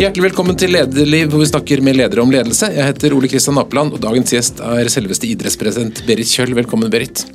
[0.00, 2.70] Hjertelig velkommen til Lederliv, hvor vi snakker med ledere om ledelse.
[2.72, 6.54] Jeg heter Ole Kristian Apeland, og dagens gjest er selveste idrettspresident Berit Kjøll.
[6.56, 7.26] Velkommen, Berit.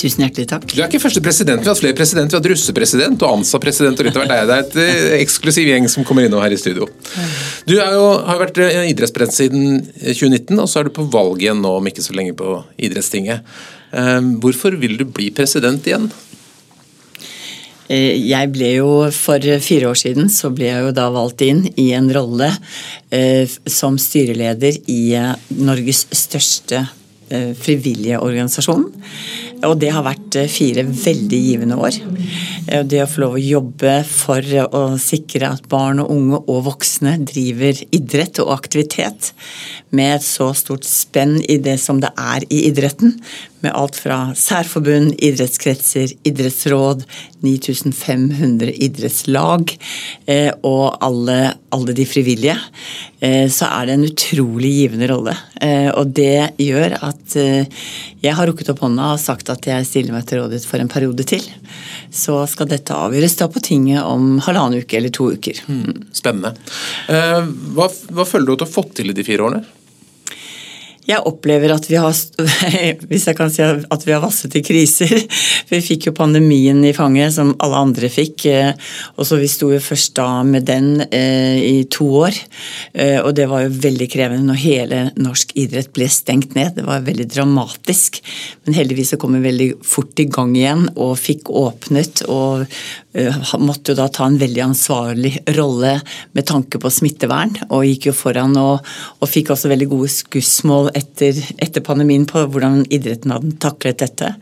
[0.00, 0.64] Tusen hjertelig takk.
[0.70, 1.60] Du er ikke første president.
[1.60, 2.32] Vi har hatt flere presidenter.
[2.32, 4.00] Vi har hatt russepresident og ANSA-president.
[4.00, 4.48] og litt av hvert.
[4.48, 6.88] Det er et eh, eksklusiv gjeng som kommer innom her i studio.
[7.68, 7.92] Du jo, har
[8.32, 11.92] jo vært eh, idrettspresident siden 2019, og så er du på valg igjen nå om
[11.92, 13.44] ikke så lenge på idrettstinget.
[13.92, 16.08] Eh, hvorfor vil du bli president igjen?
[17.88, 21.64] Eh, jeg ble jo For fire år siden så ble jeg jo da valgt inn
[21.78, 22.50] i en rolle
[23.14, 26.82] eh, som styreleder i eh, Norges største
[27.30, 28.88] eh, frivillige organisasjon.
[29.66, 31.98] Og det har vært eh, fire veldig givende år.
[32.66, 36.64] Eh, det å få lov å jobbe for å sikre at barn og unge og
[36.70, 39.32] voksne driver idrett og aktivitet
[39.96, 43.16] med et så stort spenn i det som det er i idretten,
[43.64, 47.06] med alt fra særforbund, idrettskretser, idrettsråd,
[47.46, 49.72] 9500 idrettslag
[50.28, 51.38] eh, og alle,
[51.74, 52.58] alle de frivillige,
[53.16, 55.32] så er det en utrolig givende rolle.
[55.96, 57.36] Og det gjør at
[58.26, 60.90] jeg har rukket opp hånda og sagt at jeg stiller meg til rådighet for en
[60.90, 61.44] periode til.
[62.10, 65.62] Så skal dette avgjøres da på tinget om halvannen uke eller to uker.
[65.70, 66.06] Mm.
[66.16, 66.54] spennende.
[67.76, 69.75] Hva, hva føler du at du har fått til i de fire årene?
[71.06, 72.14] Jeg opplever at vi har
[73.10, 75.14] hvis jeg kan si at vi har vasset i kriser.
[75.70, 78.44] Vi fikk jo pandemien i fanget, som alle andre fikk.
[78.50, 78.70] Eh,
[79.18, 82.36] og så Vi sto jo først da med den eh, i to år.
[82.94, 86.76] Eh, og det var jo veldig krevende når hele norsk idrett ble stengt ned.
[86.78, 88.20] Det var veldig dramatisk.
[88.66, 92.22] Men heldigvis så kom vi veldig fort i gang igjen og fikk åpnet.
[92.30, 92.66] Og
[93.58, 95.96] måtte jo da ta en veldig ansvarlig rolle
[96.36, 97.54] med tanke på smittevern.
[97.70, 98.84] Og gikk jo foran og,
[99.20, 104.32] og fikk også veldig gode skussmål etter, etter, pandemien på hvordan idretten hadde taklet dette.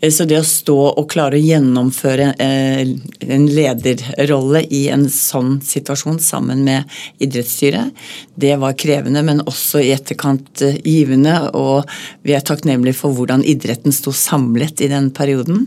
[0.00, 2.94] Eh, så det å stå og klare å gjennomføre eh,
[3.28, 7.94] en lederrolle i en sånn situasjon sammen med idrettsstyret,
[8.38, 11.36] det var krevende, men også i etterkant eh, givende.
[11.58, 11.86] Og
[12.26, 15.66] vi er takknemlige for hvordan idretten sto samlet i den perioden.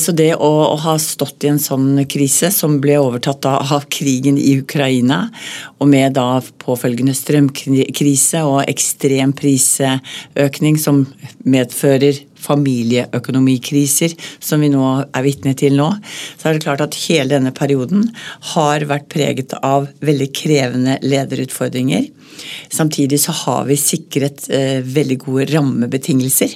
[0.00, 4.38] Så det å, å ha stått i en sånn krise, som ble overtatt av krigen
[4.40, 5.22] i Ukraina,
[5.78, 11.04] og med da påfølgende strømkrise og ekstrem prisøkning som
[11.44, 15.90] medfører familieøkonomikriser, som vi nå er vitne til nå,
[16.40, 18.08] så er det klart at hele denne perioden
[18.54, 22.08] har vært preget av veldig krevende lederutfordringer.
[22.72, 26.54] Samtidig så har vi sikret eh, veldig gode rammebetingelser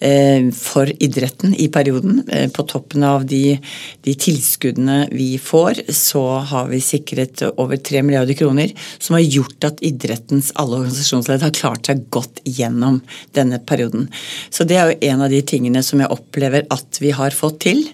[0.00, 2.22] eh, for idretten i perioden.
[2.28, 3.58] Eh, på toppen av de,
[4.06, 9.68] de, tilskuddene vi får, så har vi sikret over 3 milliarder kroner, som har gjort
[9.70, 13.00] at idrettens alle organisasjonsledd har klart seg godt gjennom
[13.36, 14.08] denne perioden.
[14.50, 17.60] Så det er jo en av de tingene som jeg opplever at vi har fått
[17.66, 17.84] til.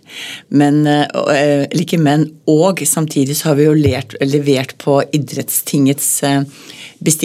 [0.48, 6.42] Men, eh, like men, og samtidig så har vi jo lert, levert på idrettstingets eh,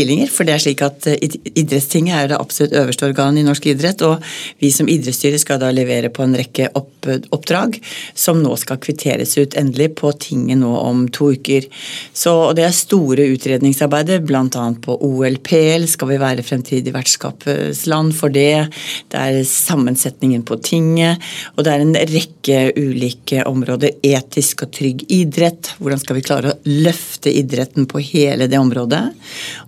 [0.08, 0.32] bestillinger.
[0.32, 1.18] For det er slik at eh,
[1.58, 4.02] Idrettstinget er det absolutt øverste organet i norsk idrett.
[4.02, 4.24] Og
[4.60, 7.80] vi som idrettsstyre skal da levere på en rekke oppdrag
[8.16, 11.68] som nå skal kvitteres ut endelig på tinget nå om to uker.
[12.14, 14.48] Så Det er store utredningsarbeider, bl.a.
[14.82, 18.68] på OLPL skal vi være fremtidig vertskapsland for det.
[19.12, 21.22] Det er sammensetningen på tinget,
[21.56, 24.00] og det er en rekke ulike områder.
[24.08, 25.74] Etisk og trygg idrett.
[25.78, 29.04] Hvordan skal vi klare å løfte idretten på hele det området?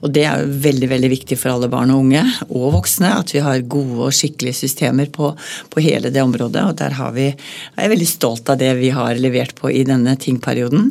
[0.03, 3.33] Og det er jo veldig veldig viktig for alle barn og unge, og voksne, at
[3.35, 5.33] vi har gode og skikkelige systemer på,
[5.69, 6.65] på hele det området.
[6.69, 10.15] Og der vi, er jeg veldig stolt av det vi har levert på i denne
[10.19, 10.89] tingperioden.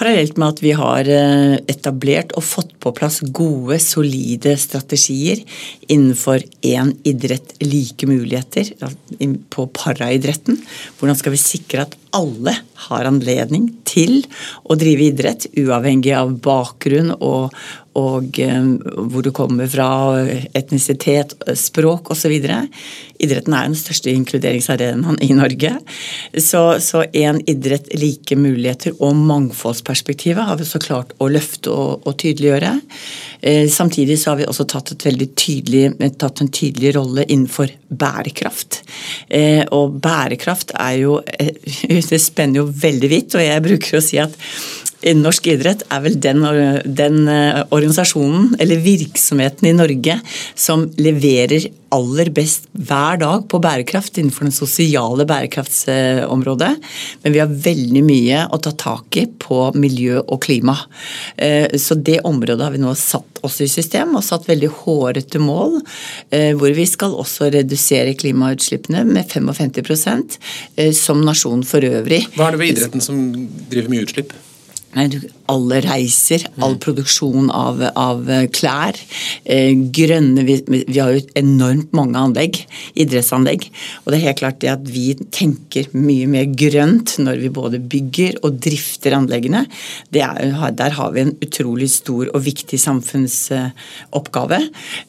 [0.00, 5.42] Parallelt med at vi har eh, etablert og fått på plass gode, solide strategier
[5.92, 8.70] innenfor én idrett, like muligheter
[9.52, 10.56] på paraidretten.
[10.96, 12.54] Hvordan skal vi sikre at alle
[12.86, 14.22] har anledning til
[14.64, 17.52] å drive idrett, uavhengig av bakgrunn og,
[17.98, 18.66] og eh,
[19.10, 19.88] hvor du kommer fra,
[20.54, 22.36] etnisitet, språk osv.
[23.20, 25.74] Idretten er den største inkluderingsarenaen i Norge.
[26.40, 32.16] Så én idrett, like muligheter og mangfoldsperspektivet har vi så klart å løfte og, og
[32.22, 32.72] tydeliggjøre.
[33.40, 35.84] Eh, samtidig så har vi også tatt, tydelig,
[36.20, 38.82] tatt en tydelig rolle innenfor bærekraft.
[39.28, 41.18] Eh, og bærekraft er jo
[42.10, 44.34] Det spenner jo veldig vidt, og jeg bruker å si at
[45.00, 46.42] Norsk idrett er vel den,
[46.84, 50.18] den, eh, organisasjonen eller virksomheten i Norge
[50.54, 56.70] som leverer aller best hver dag på bærekraft innenfor den sosiale bærekraftsområdet.
[57.22, 60.76] Men vi har veldig mye å ta tak i på miljø og klima.
[61.36, 65.42] Eh, så det området har vi nå satt oss i system og satt veldig hårete
[65.42, 65.80] mål.
[66.30, 70.38] Eh, hvor vi skal også redusere klimautslippene med 55%
[70.96, 72.22] som nasjon for øvrig.
[72.36, 73.18] Hva er det ved idretten som
[73.70, 74.36] driver mye utslipp?
[74.96, 78.98] Nei, du, alle reiser, all produksjon av, av klær.
[79.44, 82.60] Eh, grønne vi, vi, har jo enormt mange anlegg,
[83.00, 83.66] idrettsanlegg.
[84.04, 87.82] Og det er helt klart det at vi tenker mye mer grønt når vi både
[87.82, 89.64] bygger og drifter anleggene.
[90.14, 94.60] Er, der har vi en utrolig stor og viktig samfunnsoppgave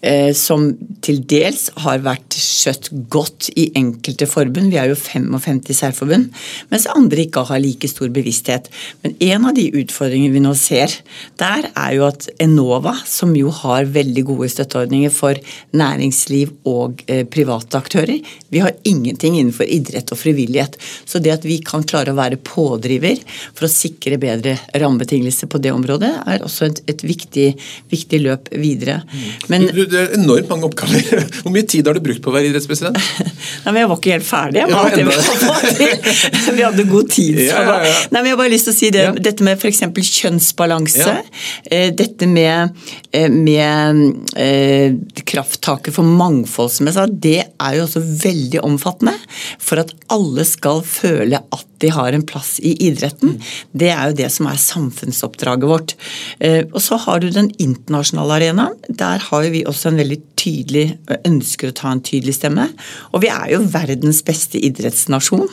[0.01, 0.71] eh, som
[1.05, 4.71] til dels har vært skjøtt godt i enkelte forbund.
[4.71, 6.29] Vi er jo 55 særforbund,
[6.71, 8.69] mens andre ikke har like stor bevissthet.
[9.03, 10.93] Men en av de utfordringene vi nå ser
[11.39, 15.37] der, er jo at Enova, som jo har veldig gode støtteordninger for
[15.77, 18.19] næringsliv og eh, private aktører,
[18.51, 20.77] vi har ingenting innenfor idrett og frivillighet.
[21.05, 23.21] Så det at vi kan klare å være pådriver
[23.53, 27.47] for å sikre bedre rammebetingelser på det området, er også et, et viktig,
[27.91, 28.99] viktig, løp videre.
[29.51, 31.25] Men, du, det er enormt mange oppgaver.
[31.41, 32.99] Hvor mye tid har du brukt på å være idrettspresident?
[33.63, 34.61] Nei, men Jeg var ikke helt ferdig.
[34.61, 34.83] Jeg ja,
[35.79, 37.41] vi, vi hadde god tid.
[37.47, 39.83] Ja, ja, Nei, men jeg har bare lyst til å si det, Dette med f.eks.
[40.21, 41.07] kjønnsbalanse.
[41.07, 41.89] ja.
[41.97, 42.75] dette med,
[43.12, 44.01] eh, med
[44.39, 44.95] eh,
[45.27, 49.15] krafttaket for mangfold, som jeg sa, det er jo også veldig omfattende.
[49.62, 53.39] For at alle skal føle at de har en plass i idretten.
[53.73, 55.95] Det er jo det som er samfunnsoppdraget vårt.
[56.69, 58.75] Og så har du den internasjonale arenaen.
[58.85, 60.85] Der har vi også en veldig tydelig
[61.27, 62.67] ønsker å ta en tydelig stemme.
[63.12, 65.47] Og vi er jo verdens beste idrettsnasjon.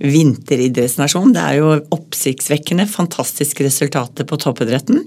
[0.00, 1.34] Vinteridrettsnasjon.
[1.36, 5.00] Det er jo oppsiktsvekkende fantastiske resultater på toppidretten.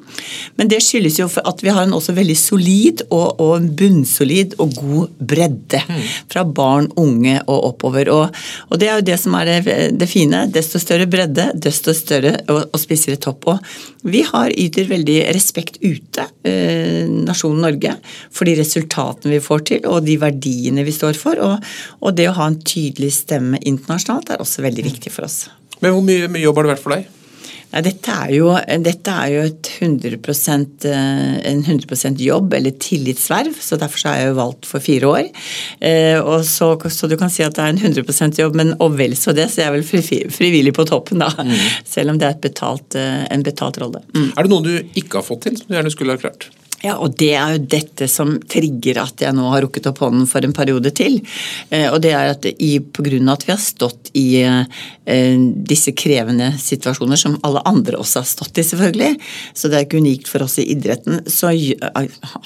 [0.59, 4.57] Men det skyldes jo for at vi har en også veldig solid og, og bunnsolid
[4.59, 5.81] og god bredde.
[6.27, 8.11] Fra barn, unge og oppover.
[8.11, 10.43] Og, og det er jo det som er det, det fine.
[10.51, 13.47] Desto større bredde, desto større og, og spissere topp.
[13.53, 17.95] Og vi har yter veldig respekt ute, eh, nasjonen Norge,
[18.31, 21.39] for de resultatene vi får til, og de verdiene vi står for.
[21.43, 21.69] Og,
[22.01, 25.45] og det å ha en tydelig stemme internasjonalt er også veldig viktig for oss.
[25.81, 27.16] Men hvor mye, mye jobb har det vært for deg?
[27.67, 30.15] Ja, dette, er jo, dette er jo 100
[30.87, 35.09] eh, en 100% jobb, eller tillitsverv, så derfor så er jeg jo valgt for fire
[35.11, 35.27] år.
[35.83, 39.17] Eh, så, så, du kan si at det er en 100% jobb, men og vel
[39.19, 41.33] så det, så jeg er vel frivillig på toppen, da.
[41.35, 41.57] Mm.
[41.87, 44.01] Selv om det er betalt, eh, en betalt rolle.
[44.15, 44.31] Mm.
[44.31, 46.49] Er det noe du ikke har fått til, som du gjerne skulle ha klart?
[46.85, 50.27] Ja, og det er jo dette som trigger at jeg nå har rukket opp hånden
[50.29, 51.17] for en periode til.
[51.73, 55.39] Eh, og det er at i, på grunn av at vi har stått i eh,
[55.71, 59.13] disse krevende situasjoner, som alle andre også har stått i, selvfølgelig,
[59.57, 61.49] så det er ikke unikt for oss i idretten, så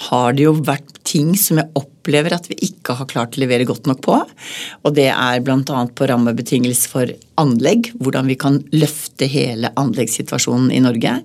[0.07, 3.65] har det jo vært ting som jeg opplever at vi ikke har klart å levere
[3.65, 4.17] godt nok på.
[4.83, 5.87] Og det er bl.a.
[5.93, 11.21] på rammebetingelser for anlegg, hvordan vi kan løfte hele anleggssituasjonen i Norge.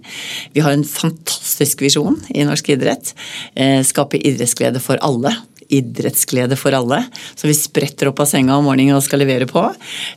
[0.53, 3.15] Vi har en fantastisk visjon i norsk idrett.
[3.55, 5.35] Eh, skape idrettsglede for alle
[5.73, 7.03] idrettsglede for alle.
[7.35, 9.65] Så vi spretter opp av senga om morgenen og skal levere på.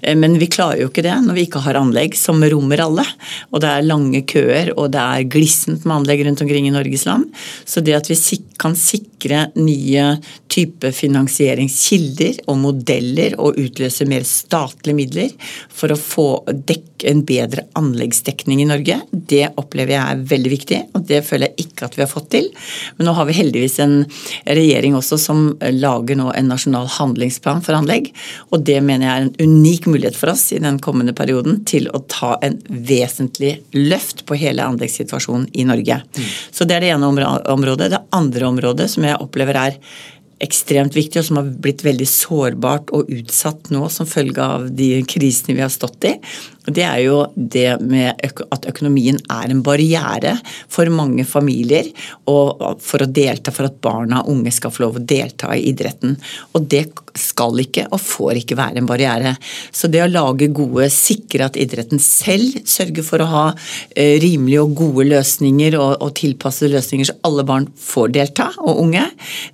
[0.01, 3.05] Eh, men vi klarer jo ikke det når vi ikke har anlegg som rommer alle.
[3.53, 7.07] Og det er lange køer, og det er glissent med anlegg rundt omkring i Norges
[7.09, 7.29] land.
[7.65, 8.19] Så det at vi
[8.59, 10.05] kan sikre nye
[10.51, 16.27] type finansieringskilder og modeller og utløse mer statlige midler for å få
[17.07, 20.79] en bedre anleggsdekning i Norge, det opplever jeg er veldig viktig.
[20.97, 22.49] Og det føler jeg ikke at vi har fått til.
[22.97, 23.95] Men nå har vi heldigvis en
[24.47, 28.11] regjering også som som lager nå en nasjonal handlingsplan for anlegg.
[28.51, 31.89] Og det mener jeg er en unik mulighet for oss i den kommende perioden til
[31.93, 36.01] å ta en vesentlig løft på hele anleggssituasjonen i Norge.
[36.03, 36.29] Mm.
[36.51, 37.91] Så det er det ene området.
[37.93, 39.79] Det andre området som jeg opplever er
[40.43, 44.91] ekstremt viktig, og som har blitt veldig sårbart og utsatt nå som følge av de
[45.09, 46.15] krisene vi har stått i,
[46.69, 50.35] det er jo det med at økonomien er en barriere
[50.69, 51.89] for mange familier
[52.29, 55.65] og for å delta, for at barna og unge skal få lov å delta i
[55.71, 56.17] idretten.
[56.53, 56.85] Og det
[57.17, 59.33] skal ikke og får ikke være en barriere.
[59.71, 63.45] Så det å lage gode, sikre at idretten selv sørger for å ha
[63.95, 68.83] eh, rimelige og gode løsninger og, og tilpassede løsninger så alle barn får delta, og
[68.85, 69.05] unge,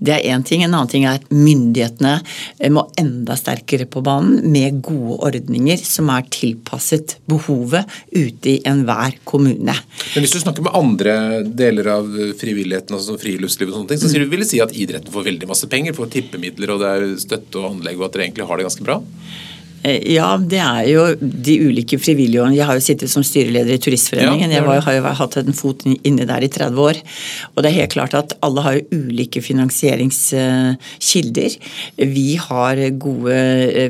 [0.04, 0.66] det er én ting.
[0.66, 5.82] En annen ting er at myndighetene eh, må enda sterkere på banen med gode ordninger
[5.82, 9.76] som er tilpasset behovet ute i enhver kommune.
[9.76, 11.16] Men Hvis du snakker med andre
[11.46, 15.14] deler av frivilligheten, altså friluftsliv og sånne ting, så sier du vil si at idretten
[15.14, 18.28] får veldig masse penger, får tippemidler og det er støtte og anlegg, og at dere
[18.28, 19.02] egentlig har det ganske bra?
[19.86, 23.82] Eh, ja, det er jo de ulike frivillige Jeg har jo sittet som styreleder i
[23.82, 24.50] Turistforeningen.
[24.50, 26.96] Ja, jeg var, har jo hatt en fot inne der i 30 år.
[27.54, 31.52] Og det er helt klart at alle har jo ulike finansieringskilder.
[32.02, 33.38] Vi har gode,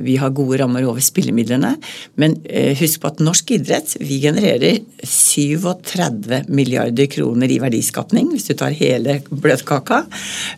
[0.06, 1.72] vi har gode rammer over spillemidlene.
[2.20, 4.76] Men eh, husk på at norsk idrett vi genererer
[5.06, 9.98] 37 milliarder kroner i verdiskapning, hvis du tar hele bløtkaka.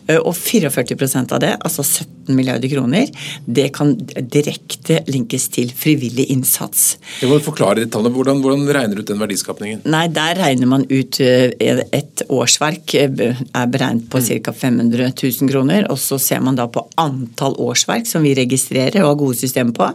[0.08, 3.06] Eh, og 44% av det, altså 17 milliarder kroner,
[3.46, 6.98] det kan direkte linke tenkes til frivillig innsats.
[7.20, 8.14] Jeg må forklare de tallene.
[8.14, 9.82] Hvordan, hvordan regner du ut den verdiskapningen?
[9.84, 11.52] Nei, Der regner man ut eh,
[11.92, 14.52] et årsverk eh, er beregnet på ca.
[14.52, 15.86] 500 000 kroner.
[15.90, 19.74] Og så ser man da på antall årsverk som vi registrerer og har gode systemer
[19.76, 19.90] på.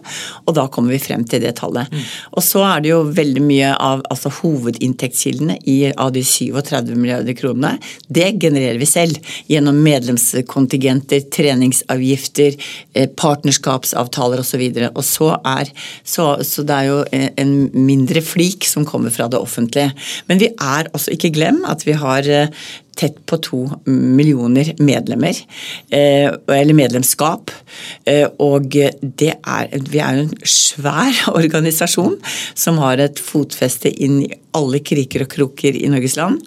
[0.46, 1.90] Og da kommer vi frem til det tallet.
[1.90, 2.06] Mm.
[2.38, 7.38] Og så er det jo veldig mye av altså hovedinntektskildene i, av de 37 milliarder
[7.38, 7.78] kronene.
[8.08, 12.58] Det genererer vi selv gjennom medlemskontingenter, treningsavgifter,
[12.94, 14.64] eh, partnerskapsavtaler osv.
[14.94, 15.70] Og, så så er
[16.04, 19.94] så, så det er jo en mindre flik som kommer fra det offentlige.
[20.30, 22.66] Men vi er også ikke glem at vi har eh,
[22.98, 25.38] tett på to millioner medlemmer,
[25.94, 27.54] eh, eller medlemskap.
[28.44, 32.20] Og det er, vi er jo en svær organisasjon
[32.54, 36.42] som har et fotfeste inn i alle kriker og kroker i Norges land.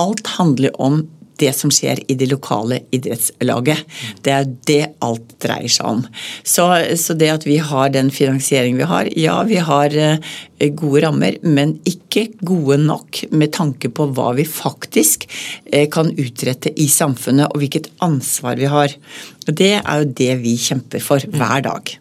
[0.00, 1.02] Alt handler om
[1.40, 3.84] det som skjer i det lokale idrettslaget.
[4.24, 6.02] Det er det alt dreier seg om.
[6.44, 6.66] Så,
[7.00, 10.20] så det at vi har den finansieringen vi har, ja vi har eh,
[10.76, 15.26] gode rammer, men ikke gode nok med tanke på hva vi faktisk
[15.72, 18.94] eh, kan utrette i samfunnet og hvilket ansvar vi har.
[19.48, 21.96] Og Det er jo det vi kjemper for hver dag.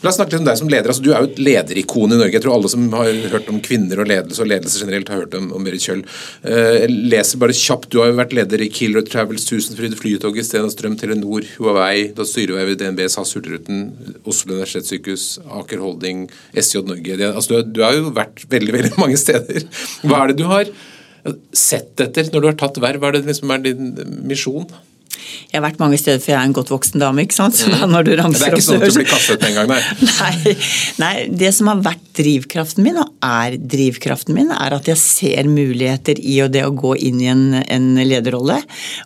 [0.00, 0.90] La oss snakke litt om deg som leder.
[0.92, 2.36] Altså, du er jo et lederikon i Norge.
[2.36, 5.36] Jeg tror alle som har hørt om kvinner og ledelse og ledelse generelt, har hørt
[5.38, 6.04] om, om Berit Kjøll.
[6.44, 7.90] Uh, jeg leser bare kjapt.
[7.92, 12.10] Du har jo vært leder i Killer Travels, Tusenfryd, Flytoget, Stena Strøm, Telenor, Huawei.
[12.14, 13.90] Du har styreverv i DNB, SAS Hurtigruten,
[14.24, 15.26] Oslo universitetssykehus,
[15.60, 17.18] Aker Holding, SJ Norge.
[17.32, 19.66] Altså, du, har, jo vært veldig, veldig mange steder.
[20.04, 20.70] Hva er det du har
[21.56, 23.02] sett etter når du har tatt verv?
[23.02, 23.92] Hva er det som liksom er din
[24.28, 24.70] misjon?
[25.50, 27.24] Jeg har vært mange steder, for jeg er en godt voksen dame.
[27.26, 27.56] ikke sant?
[27.58, 29.70] Så da når du ramser Det er ikke sånn at du blir kastet en gang,
[29.70, 29.80] nei.
[30.20, 30.54] nei.
[31.00, 35.50] Nei, det som har vært drivkraften min, og er drivkraften min, er at jeg ser
[35.50, 38.60] muligheter i det å gå inn i en, en lederrolle.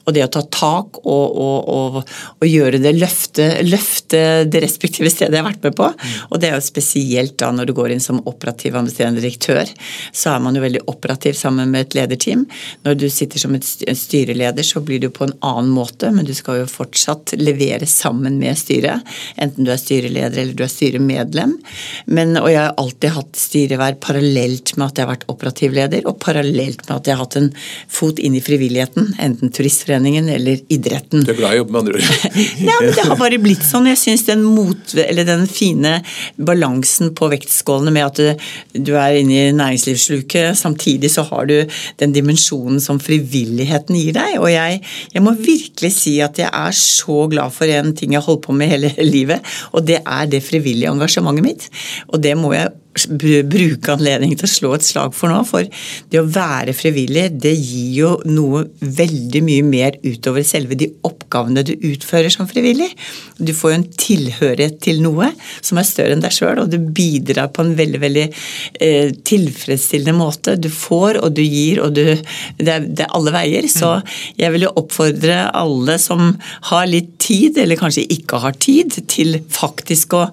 [0.04, 1.98] Og det å ta tak og, og, og,
[2.40, 5.90] og gjøre det, løfte, løfte, det respektive stedet jeg har vært med på.
[6.30, 9.70] Og det er jo spesielt da når du går inn som operativ administrerende direktør,
[10.12, 12.46] så er man jo veldig operativ sammen med et lederteam.
[12.86, 16.32] Når du sitter som et styreleder, så blir du på en annen måte, men du
[16.36, 19.04] skal jo fortsatt levere sammen med styret.
[19.40, 21.54] Enten du er styreleder eller du er styremedlem.
[22.06, 26.04] Men, og jeg har alltid hatt styreverv parallelt med at jeg har vært operativ leder,
[26.08, 27.50] og parallelt med at jeg har hatt en
[27.92, 29.14] fot inn i frivilligheten.
[29.22, 31.24] Enten Turistforeningen eller idretten.
[31.24, 32.38] Du er glad i å jobbe med andre ord?
[32.68, 33.90] ja, men det har bare blitt sånn.
[33.92, 34.44] Jeg syns den,
[35.24, 35.96] den fine
[36.36, 38.48] balansen på vektskålene med at du,
[38.90, 41.56] du er inne i næringslivssluket, samtidig så har du
[42.00, 44.38] den dimensjonen som frivilligheten gir deg.
[44.40, 44.80] Og jeg,
[45.14, 48.44] jeg må virkelig si at jeg er så glad for en ting jeg har holdt
[48.46, 51.68] på med hele livet, og det er det frivillige engasjementet mitt.
[52.08, 55.40] Og det må jeg bruke anledningen til å slå et slag for nå.
[55.48, 55.66] For
[56.12, 61.64] det å være frivillig, det gir jo noe veldig mye mer utover selve de oppgavene
[61.66, 62.90] du utfører som frivillig.
[63.38, 66.78] Du får jo en tilhørighet til noe som er større enn deg sjøl, og du
[66.78, 70.56] bidrar på en veldig veldig eh, tilfredsstillende måte.
[70.60, 73.68] Du får og du gir, og du, det, er, det er alle veier.
[73.70, 73.96] Så
[74.38, 76.34] jeg vil jo oppfordre alle som
[76.70, 80.26] har litt tid, eller kanskje ikke har tid, til faktisk å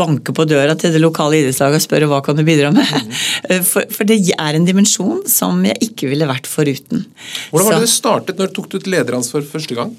[0.00, 2.86] banke på døra til det lokale idrettslaget spørre hva kan du bidra med.
[2.86, 3.16] Mm.
[3.70, 7.02] For, for, det er en dimensjon som jeg ikke ville vært foruten.
[7.50, 8.38] Hvordan var det det startet?
[8.38, 9.90] Når du tok du ut lederansvar første gang?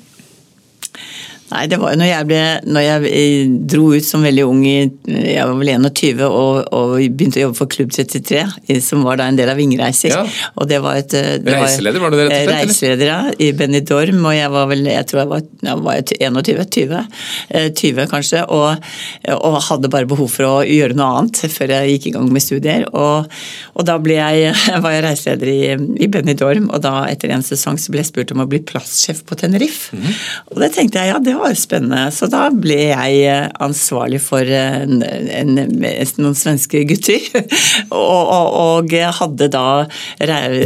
[1.52, 2.42] Nei, det var jo når jeg, ble,
[2.72, 7.42] når jeg eh, dro ut som veldig ung, jeg var vel 21, og, og begynte
[7.42, 8.44] å jobbe for Klubb 33,
[8.84, 10.14] som var da en del av Vingreiser.
[10.14, 10.22] Ja.
[10.56, 12.70] Og det var et eh, det Reiseleder, var det det rett og slett?
[12.70, 13.20] Reiseleder, ja.
[13.36, 17.02] I Benidorm, og jeg var vel jeg tror jeg var, jeg var 21, 20,
[17.82, 18.88] 20 kanskje, og,
[19.36, 22.46] og, hadde bare behov for å gjøre noe annet før jeg gikk i gang med
[22.46, 22.88] studier.
[22.96, 23.28] Og,
[23.76, 24.56] og da jeg,
[24.86, 25.60] var jeg reiseleder i,
[26.08, 29.26] i Benidorm, og da etter en sesong så ble jeg spurt om å bli plasssjef
[29.28, 30.00] på Tenerife.
[30.00, 30.10] Mm.
[30.54, 32.06] Og det tenkte jeg ja, det var var spennende.
[32.14, 35.54] Så da ble jeg eh, ansvarlig for en, en,
[36.22, 37.28] noen svenske gutter.
[37.90, 39.66] og, og, og, hadde da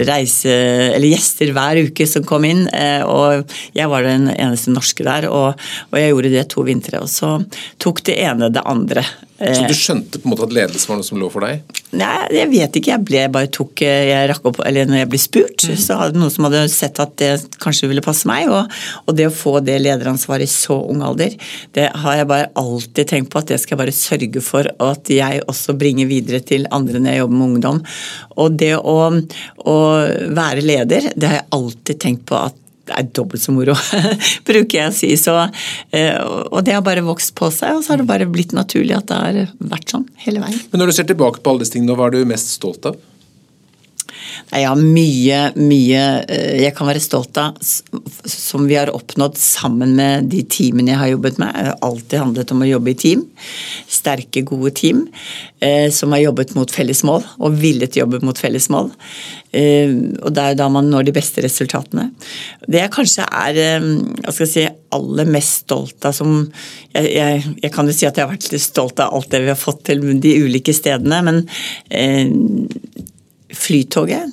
[0.07, 0.55] reise,
[1.01, 2.65] gjester hver uke som kom inn.
[2.69, 7.03] Eh, og jeg var den eneste norske der, og, og jeg gjorde det to vintre.
[7.05, 7.37] Og så
[7.81, 9.05] tok det ene det andre.
[9.35, 11.75] Så du eh, skjønte på en måte at ledelse var noe som lå for deg?
[11.95, 12.93] Nei, jeg vet ikke.
[12.93, 15.75] Jeg ble bare tok jeg rakk opp, eller Når jeg ble spurt, mm.
[15.83, 17.31] så hadde noen som hadde sett at det
[17.63, 18.47] kanskje ville passe meg.
[18.47, 18.71] Og,
[19.03, 21.35] og det å få det lederansvaret i så ung alder,
[21.75, 25.11] det har jeg bare alltid tenkt på at det skal jeg bare sørge for at
[25.11, 27.81] jeg også bringer videre til andre når jeg jobber med ungdom.
[28.39, 28.99] Og det å,
[29.67, 29.79] å
[30.39, 33.73] være leder, det har jeg alltid tenkt på at det er dobbelt så moro,
[34.47, 35.11] bruker jeg å si.
[35.19, 35.33] Så,
[35.95, 38.97] eh, og det har bare vokst på seg, og så har det bare blitt naturlig
[38.97, 39.41] at det har
[39.73, 40.61] vært sånn hele veien.
[40.71, 42.99] Men når du ser tilbake på alle disse tingene, hva er du mest stolt av?
[44.51, 49.95] Jeg har mye, mye eh, jeg kan være stolt av som vi har oppnådd sammen
[49.97, 51.55] med de teamene jeg har jobbet med.
[51.55, 53.25] Det har alltid handlet om å jobbe i team.
[53.91, 55.05] Sterke, gode team
[55.59, 58.91] eh, som har jobbet mot felles mål og villet jobbe mot felles mål.
[59.55, 62.09] Eh, og det er da man når de beste resultatene.
[62.65, 64.65] Det jeg kanskje er jeg skal si,
[64.95, 66.37] aller mest stolt av som
[66.95, 69.51] jeg, jeg, jeg, kan jo si at jeg har vært stolt av alt det vi
[69.51, 71.41] har fått til de ulike stedene, men
[73.55, 74.31] Flytoget,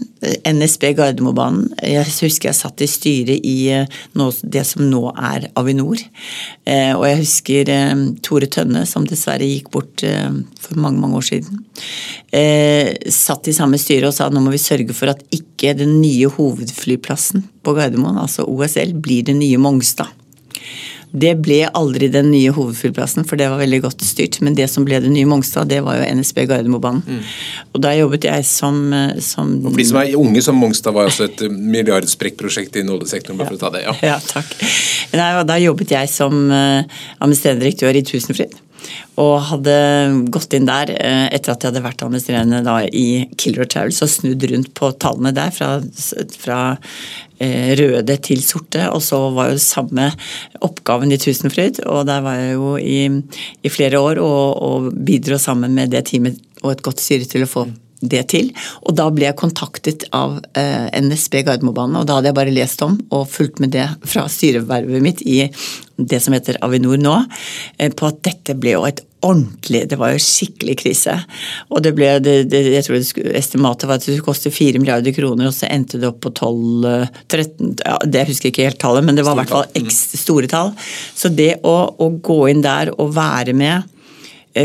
[0.49, 1.69] NSB Gardermobanen.
[1.83, 4.01] Jeg husker jeg satt i styret i eh,
[4.43, 6.03] det som nå er Avinor.
[6.67, 11.27] Eh, og jeg husker eh, Tore Tønne, som dessverre gikk bort for mange mange år
[11.27, 11.61] siden.
[13.13, 16.31] Satt i samme styre og sa nå må vi sørge for at ikke den nye
[16.33, 20.11] hovedflyplassen på Gardermoen, altså OSL, blir det nye Mongstad.
[21.13, 24.39] Det ble aldri den nye hovedflyplassen, for det var veldig godt styrt.
[24.41, 27.05] Men det som ble det nye Mongstad, det var jo NSB Gardermobanen.
[27.05, 27.21] Mm.
[27.75, 30.97] Og da jobbet jeg som, eh, som Og For de som er unge som Mongstad,
[30.97, 33.85] var altså et milliardsprekkprosjekt i oljesektoren, bare for å ta det.
[33.85, 34.57] Ja, ja takk.
[35.13, 36.83] Nei, da jobbet jeg som uh,
[37.21, 38.61] administrerende direktør i Tusenfryd.
[39.21, 39.75] Og hadde
[40.33, 44.11] gått inn der eh, etter at jeg hadde vært administrerende da i Killer Travels og
[44.11, 45.75] snudd rundt på tallene der fra,
[46.41, 47.32] fra eh,
[47.79, 48.89] røde til sorte.
[48.91, 50.11] Og så var jo samme
[50.65, 53.07] oppgaven i Tusenfryd, og der var jeg jo i,
[53.63, 57.47] i flere år og, og bidro sammen med det teamet og et godt styre til
[57.47, 57.67] å få
[58.03, 58.51] det til.
[58.87, 62.83] Og da ble jeg kontaktet av eh, NSB Gardermobanen, og da hadde jeg bare lest
[62.85, 65.47] om og fulgt med det fra styrevervet mitt i
[66.03, 67.15] det som heter Avinor nå,
[67.79, 71.13] eh, på at dette ble jo et ordentlig Det var jo skikkelig krise.
[71.71, 74.81] Og det ble det, det, jeg tror det estimatet var at det skulle koste 4
[74.83, 78.81] milliarder kroner, og så endte det opp på 12-13 ja, Det husker jeg ikke helt
[78.83, 80.75] tallet, men det var i hvert fall store tall.
[81.15, 83.92] Så det å, å gå inn der og være med Eh,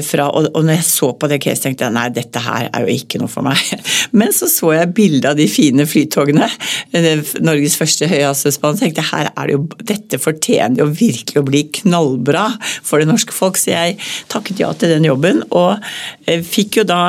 [0.04, 2.84] fra, og, og når jeg så på det caset, tenkte jeg nei, dette her er
[2.84, 3.62] jo ikke noe for meg.
[4.20, 6.50] Men så så jeg bildet av de fine flytogene,
[6.98, 11.64] eh, Norges første høyhastighetsbane, tenkte her er det jo, dette fortjener jo virkelig å bli
[11.80, 12.50] knallbra
[12.86, 13.60] for det norske folk.
[13.60, 13.98] Så jeg
[14.32, 15.80] takket ja til den jobben, og
[16.28, 17.02] eh, fikk jo da,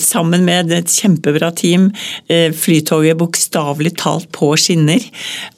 [0.00, 1.88] sammen med et kjempebra team,
[2.28, 5.02] flytoget bokstavelig talt på skinner.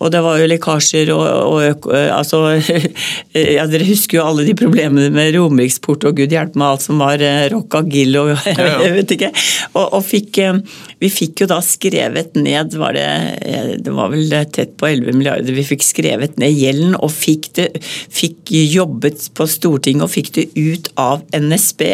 [0.02, 2.44] Og det var jo lekkasjer og, og altså
[3.56, 7.00] ja, Dere husker jo alle de problemene med Romeriksport og gud hjelpe med alt som
[7.02, 9.30] var rock rock gill og jeg vet ikke.
[9.72, 10.58] Og, og fikk, eh,
[11.02, 13.06] vi fikk jo da skrevet ned, var det,
[13.42, 17.50] eh, det var vel tett på 11 milliarder, vi fikk skrevet ned gjelden og fikk,
[17.58, 21.84] det, fikk jobbet på Stortinget og fikk det ut av NSB.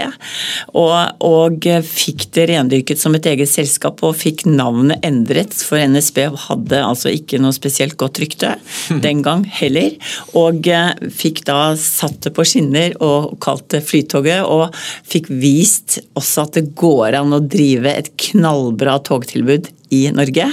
[0.78, 6.24] Og, og fikk det rendyrket som et eget selskap og fikk navnet endret, for NSB
[6.48, 8.56] hadde altså ikke noe spesielt godt rykte
[9.04, 9.94] den gang heller.
[10.38, 10.66] Og
[11.14, 14.76] fikk da satt det på skinner og kalt det Flytoget og
[15.08, 20.44] fikk vist også at det går an å drive et knallbra togtilbud i Norge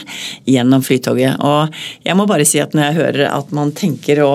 [0.47, 1.41] gjennom Flytoget.
[1.43, 1.73] Og
[2.05, 4.31] jeg må bare si at når jeg hører at man tenker å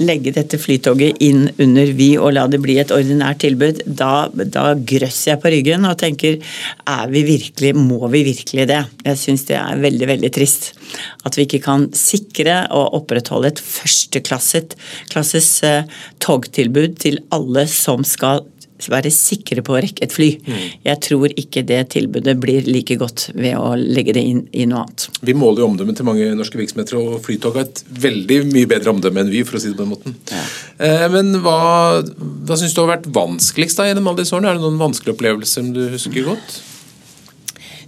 [0.00, 4.72] legge dette Flytoget inn under Vy og la det bli et ordinært tilbud, da, da
[4.74, 8.82] grøsser jeg på ryggen og tenker er vi virkelig, må vi virkelig det?
[9.06, 10.72] Jeg syns det er veldig, veldig trist
[11.26, 18.42] at vi ikke kan sikre og opprettholde et førsteklasses eh, togtilbud til alle som skal
[18.88, 20.30] være sikre på å rekke et fly.
[20.46, 20.62] Mm.
[20.86, 24.86] Jeg tror ikke det tilbudet blir like godt ved å legge det inn i noe
[24.86, 25.08] annet.
[25.26, 28.94] Vi måler jo omdømmet til mange norske virksomheter, og Flytog har et veldig mye bedre
[28.94, 30.16] omdømme enn vi, for å si det på den måten.
[30.32, 30.42] Ja.
[30.86, 31.60] Eh, men hva,
[32.00, 34.54] hva syns du har vært vanskeligst da gjennom alle disse årene?
[34.54, 36.60] Er det noen vanskelige opplevelser som du husker godt?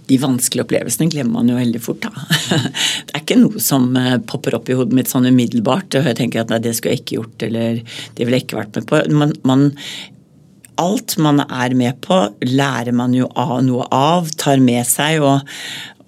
[0.09, 2.03] de vanskelige opplevelsene glemmer man jo veldig fort.
[2.03, 2.59] Da.
[3.07, 5.95] Det er ikke noe som eh, popper opp i hodet mitt sånn umiddelbart.
[5.99, 8.59] og Jeg tenker at nei, det skulle jeg ikke gjort, eller det ville jeg ikke
[8.59, 9.01] vært med på.
[9.15, 9.65] Man, man
[10.81, 15.23] alt man er med på, lærer man jo av noe av, tar med seg.
[15.23, 15.43] og,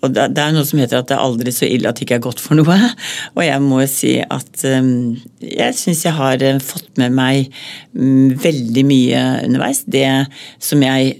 [0.06, 2.20] og det, er noe som heter at det er aldri så ille at det ikke
[2.20, 2.78] er godt for noe.
[3.36, 7.50] Og jeg må si at um, jeg syns jeg har eh, fått med meg
[7.98, 9.82] um, veldig mye underveis.
[9.90, 10.08] Det
[10.62, 11.16] som jeg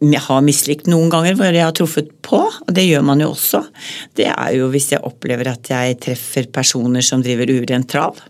[0.00, 3.60] har mislikt noen ganger, hvor jeg har truffet på, og det gjør man jo også,
[4.16, 8.22] det er jo hvis jeg opplever at jeg treffer personer som driver urent trav.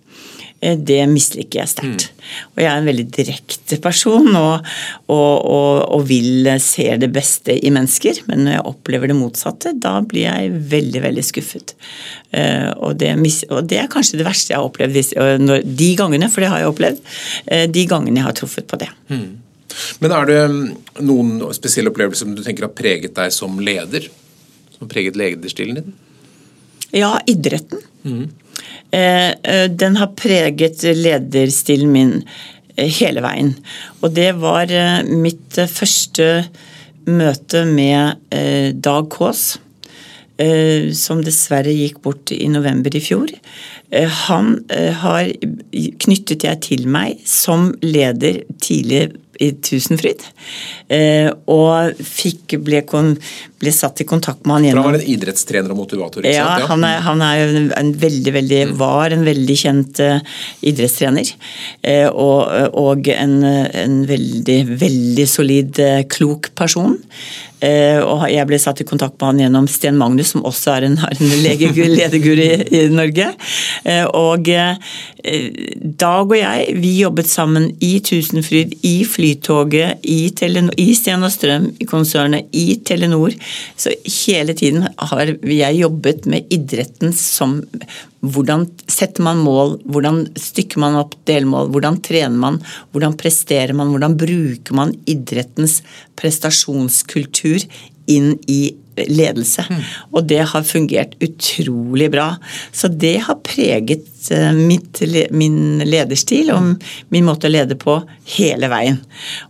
[0.60, 2.06] Eh, det misliker jeg sterkt.
[2.10, 2.30] Mm.
[2.52, 4.66] Og jeg er en veldig direkte person og,
[5.08, 8.22] og, og, og, vil se det beste i mennesker.
[8.28, 11.74] Men når jeg opplever det motsatte, da blir jeg veldig, veldig skuffet.
[12.36, 13.14] Eh, og det,
[13.48, 16.74] og det er kanskje det verste jeg har opplevd de gangene, for det har jeg
[16.74, 17.06] opplevd,
[17.46, 18.90] eh, de gangene jeg har truffet på det.
[19.12, 19.30] Mm.
[20.02, 20.40] Men er det
[21.06, 24.10] noen spesielle opplevelser som du tenker har preget deg som leder?
[24.74, 25.98] Som har preget lederstilen din?
[26.90, 27.78] Ja, idretten.
[28.02, 28.24] Mm.
[28.90, 32.12] Eh, eh, den har preget lederstilen min
[32.76, 33.54] eh, hele veien.
[34.02, 34.72] Og det var
[35.06, 36.30] mitt første
[37.10, 38.20] møte med
[38.84, 39.58] Dag Kaas.
[40.96, 43.28] som dessverre gikk bort i november i fjor.
[44.24, 44.54] Han
[45.02, 45.28] har
[46.00, 50.24] knyttet jeg til meg som leder tidlig i Tusenfryd.
[51.50, 55.80] Og fikk, ble, ble, satt i kontakt med han gjennom Han var en idrettstrener og
[55.80, 56.24] motivator?
[56.24, 56.64] ikke ja, sant?
[56.64, 58.74] Ja, han er, han er en, en veldig, veldig, mm.
[58.80, 61.30] var en veldig kjent uh, idrettstrener.
[61.86, 62.42] Uh, og,
[62.80, 66.98] og en, en, veldig, veldig solid, uh, klok person.
[67.60, 70.88] Eh, og jeg ble satt i kontakt med han gjennom Sten Magnus, som også er
[70.88, 73.30] en, en lederguru i, i, Norge.
[73.84, 74.76] Eh, og eh,
[76.00, 81.32] Dag og jeg vi jobbet sammen i Tusenfryd, i Flytoget, i, Telenor, i Sten og
[81.34, 83.36] Strøm, i konsernet, i Telenor.
[83.76, 83.92] Så
[84.24, 87.60] hele tiden har jeg jobbet med idretten som
[88.20, 92.58] hvordan setter man mål, hvordan stykker man opp delmål, hvordan trener man,
[92.92, 95.80] hvordan presterer man, hvordan bruker man idrettens
[96.20, 97.64] prestasjonskultur
[98.10, 98.62] inn i
[99.08, 99.64] ledelse.
[99.70, 99.82] Mm.
[100.12, 102.34] Og det har fungert utrolig bra.
[102.72, 107.96] Så det har preget eh, mitt, min lederstil og min måte å lede på
[108.36, 109.00] hele veien.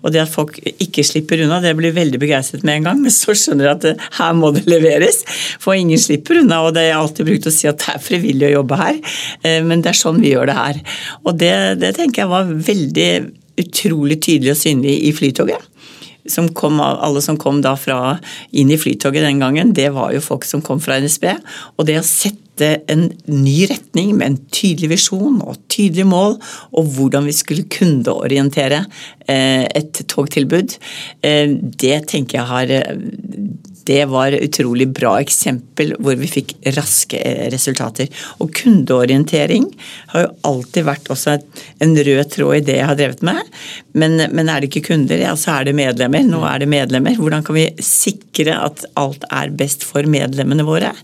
[0.03, 3.14] Og det at folk ikke slipper unna, det blir veldig begeistret med en gang, men
[3.14, 5.23] så skjønner jeg at det, her må det leveres.
[5.62, 8.05] For ingen slipper unna, og det har jeg alltid brukt å si at det er
[8.05, 9.03] frivillig å jobbe her,
[9.42, 10.81] eh, men det er sånn vi gjør det her.
[11.25, 13.11] Og det, det tenker jeg var veldig
[13.61, 15.69] utrolig tydelig og synlig i Flytoget
[16.33, 18.16] som kom, alle som kom da fra
[18.57, 21.27] inn i Flytoget den gangen, det var jo folk som kom fra NSB.
[21.77, 26.37] Og det å sette en ny retning med en tydelig visjon og tydelige mål,
[26.77, 28.83] og hvordan vi skulle kundeorientere
[29.27, 30.77] eh, et togtilbud,
[31.25, 32.75] eh, det tenker jeg har
[33.90, 38.09] det var et utrolig bra eksempel hvor vi fikk raske eh, resultater.
[38.42, 39.66] Og kundeorientering
[40.12, 41.37] har jo alltid vært også
[41.83, 43.42] en rød tråd i det jeg har drevet med.
[43.98, 46.24] Men, men er det ikke kunder, ja så er det medlemmer.
[46.26, 47.18] Nå er det medlemmer.
[47.18, 50.94] Hvordan kan vi sikre at alt er best for medlemmene våre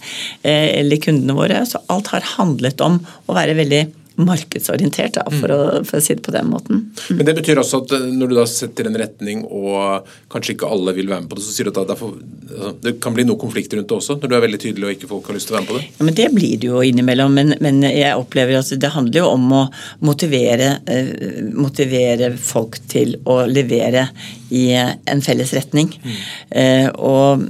[0.42, 1.64] eh, eller kundene våre?
[1.66, 3.84] Så alt har handlet om å være veldig
[4.16, 6.86] markedsorientert, da, for, å, for, å, si det på den måten.
[6.88, 7.18] Mm.
[7.18, 10.70] Men Det betyr også at eh, når du da setter en retning og kanskje ikke
[10.72, 13.26] alle vil være med på det, så sier du at det, altså, det kan bli
[13.28, 15.50] noe konflikt rundt det også, når du er veldig tydelig og ikke folk har lyst
[15.50, 15.84] til å være med på det?
[15.98, 19.28] Ja, men Det blir det jo innimellom, men, men jeg opplever at det handler jo
[19.34, 19.62] om å
[20.06, 21.12] motivere, eh,
[21.52, 24.08] motivere folk til å levere
[24.54, 25.92] i en felles retning.
[26.02, 26.18] Mm.
[26.62, 27.46] Eh, og,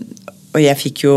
[0.52, 1.16] og jeg fikk jo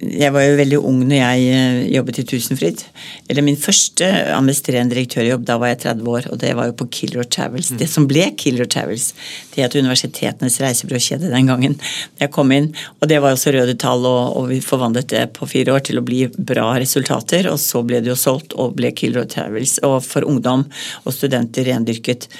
[0.00, 2.82] jeg var jo veldig ung når jeg eh, jobbet i Tusenfryd.
[3.28, 6.86] Eller min første administrerende direktørjobb, da var jeg 30 år, og det var jo på
[6.96, 7.68] Killer Travels.
[7.74, 7.80] Mm.
[7.82, 9.10] Det som ble Killer Travels,
[9.52, 11.76] det het Universitetenes reisebyråkjede den gangen
[12.20, 12.70] jeg kom inn.
[13.00, 16.00] Og det var også røde tall, og, og, vi forvandlet det på fire år til
[16.00, 17.50] å bli bra resultater.
[17.52, 20.64] Og så ble det jo solgt og ble Killer Travels, og for ungdom
[21.04, 22.30] og studenter rendyrket.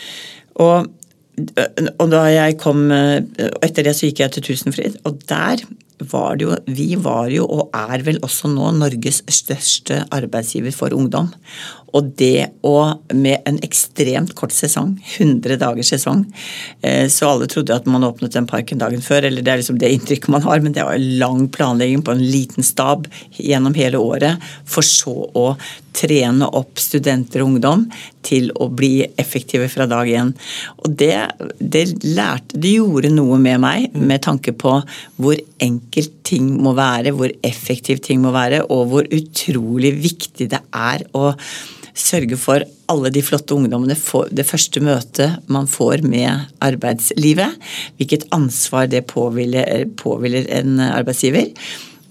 [0.60, 0.88] Og
[1.40, 5.62] og da jeg kom Etter det så gikk jeg til Tusenfryd, og der
[6.10, 10.94] var det jo Vi var jo, og er vel også nå, Norges største arbeidsgiver for
[10.96, 11.30] ungdom.
[11.96, 12.76] Og det å
[13.16, 16.24] med en ekstremt kort sesong, 100 dagers sesong
[16.83, 19.81] eh, Så alle trodde at man åpnet den parken dagen før, eller det er liksom
[19.81, 24.00] det inntrykket man har, men det var lang planlegging på en liten stab gjennom hele
[24.00, 25.46] året, for så å
[25.96, 27.85] trene opp studenter og ungdom
[28.26, 30.33] til å bli effektive fra dag én.
[30.85, 31.14] Og det,
[31.59, 34.76] det lærte Det gjorde noe med meg med tanke på
[35.20, 40.62] hvor enkelt ting må være, hvor effektivt ting må være, og hvor utrolig viktig det
[40.70, 41.33] er å
[41.96, 47.55] sørge for alle de flotte ungdommene får det første møtet man får med arbeidslivet.
[48.00, 51.53] Hvilket ansvar det påhviler, påhviler en arbeidsgiver.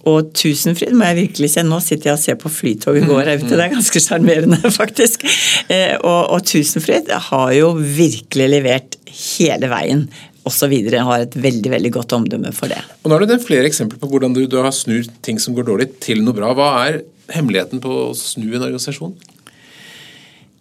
[0.08, 1.64] Og Tusenfryd må jeg virkelig se.
[1.68, 3.52] Nå sitter jeg og ser på Flytoget går her ute.
[3.52, 5.26] Det er ganske sjarmerende, faktisk.
[5.68, 10.08] Eh, og, og Tusenfryd har jo virkelig levert hele veien
[10.48, 10.74] osv.
[10.96, 12.80] har et veldig veldig godt omdømme for det.
[13.04, 15.58] Og Nå har du nevnt flere eksempler på hvordan du, du har snudd ting som
[15.58, 16.54] går dårlig, til noe bra.
[16.58, 17.02] Hva er
[17.36, 19.14] hemmeligheten på å snu en organisasjon?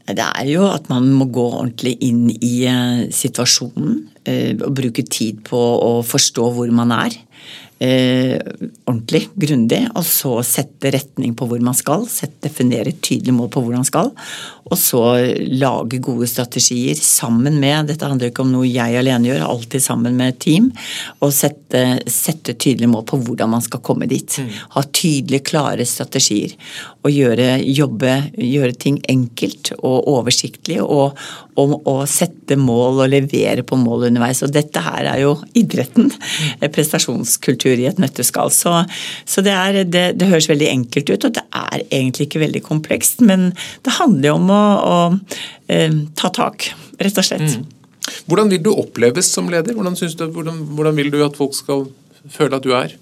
[0.09, 5.05] Det er jo at man må gå ordentlig inn i eh, situasjonen eh, og bruke
[5.05, 7.17] tid på å forstå hvor man er
[7.85, 8.39] eh,
[8.89, 12.07] ordentlig, grundig, og så sette retning på hvor man skal.
[12.43, 14.13] Definere et tydelig mål på hvor man skal.
[14.69, 15.03] Og så
[15.59, 20.19] lage gode strategier sammen med Dette handler ikke om noe jeg alene gjør, alltid sammen
[20.19, 20.69] med et team.
[21.25, 24.39] Og sette, sette tydelige mål på hvordan man skal komme dit.
[24.39, 24.51] Mm.
[24.77, 26.55] Ha tydelige, klare strategier.
[27.07, 30.81] Og gjøre, jobbe, gjøre ting enkelt og oversiktlig.
[30.85, 31.17] Og,
[31.59, 34.43] og, og, sette mål og levere på mål underveis.
[34.45, 36.11] Og dette her er jo idretten.
[36.13, 36.69] Mm.
[36.75, 38.53] Prestasjonskultur i et nøtteskall.
[38.55, 38.75] Så,
[39.29, 42.65] så det, er, det, det høres veldig enkelt ut, og det er egentlig ikke veldig
[42.67, 43.25] komplekst.
[43.25, 43.51] Men
[43.87, 45.01] det handler jo om å å,
[45.69, 47.59] eh, ta tak, rett og slett.
[47.59, 47.67] Mm.
[48.29, 49.77] Hvordan vil du oppleves som leder?
[49.77, 51.87] Hvordan, du, hvordan, hvordan vil du at folk skal
[52.33, 52.97] føle at du er?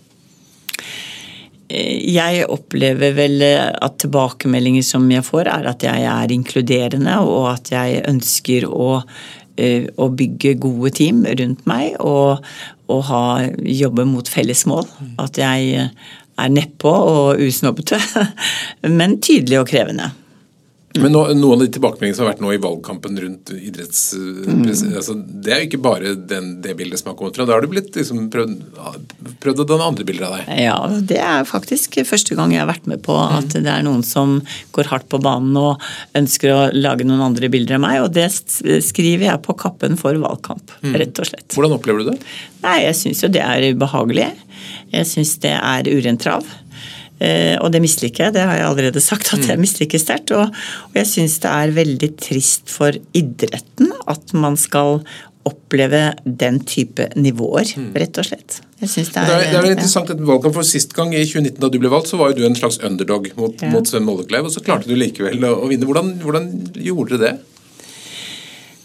[1.67, 7.73] Jeg opplever vel at tilbakemeldinger som jeg får, er at jeg er inkluderende, og at
[7.75, 9.01] jeg ønsker å,
[9.59, 12.45] eh, å bygge gode team rundt meg og,
[12.87, 13.25] og ha,
[13.59, 14.87] jobbe mot felles mål.
[15.23, 15.91] At jeg
[16.37, 17.99] er nedpå og usnobbete,
[18.99, 20.13] men tydelig og krevende.
[21.03, 24.03] Men nå, noen av de tilbakemeldingene som har vært nå i valgkampen rundt idretts...
[24.17, 24.65] Mm.
[24.97, 27.47] Altså, det er jo ikke bare den, det bildet som har kommet fra.
[27.49, 28.55] Da har du blitt liksom, prøvd,
[29.43, 30.51] prøvd å danne andre bilder av deg.
[30.67, 30.79] Ja,
[31.13, 33.37] det er faktisk første gang jeg har vært med på mm.
[33.41, 34.39] at det er noen som
[34.77, 35.85] går hardt på banen og
[36.19, 38.01] ønsker å lage noen andre bilder av meg.
[38.05, 40.97] Og det skriver jeg på kappen for valgkamp, mm.
[41.03, 41.49] rett og slett.
[41.57, 42.21] Hvordan opplever du det?
[42.67, 44.31] Nei, Jeg syns jo det er ubehagelig.
[44.95, 46.47] Jeg syns det er urent trav.
[47.17, 49.65] Eh, og det misliker jeg, det har jeg allerede sagt at jeg mm.
[49.65, 50.35] misliker sterkt.
[50.37, 50.53] Og,
[50.91, 55.01] og jeg syns det er veldig trist for idretten at man skal
[55.47, 57.91] oppleve den type nivåer, mm.
[57.95, 58.61] rett og slett.
[58.81, 61.23] Jeg synes det, er, det, er, det er interessant at valgkamp for Sist gang, i
[61.23, 63.71] 2019 da du ble valgt, så var jo du en slags underdog mot, ja.
[63.73, 65.87] mot Sven Mollekleiv, og så klarte du likevel å, vinne.
[65.89, 67.56] Hvordan, hvordan gjorde dere det?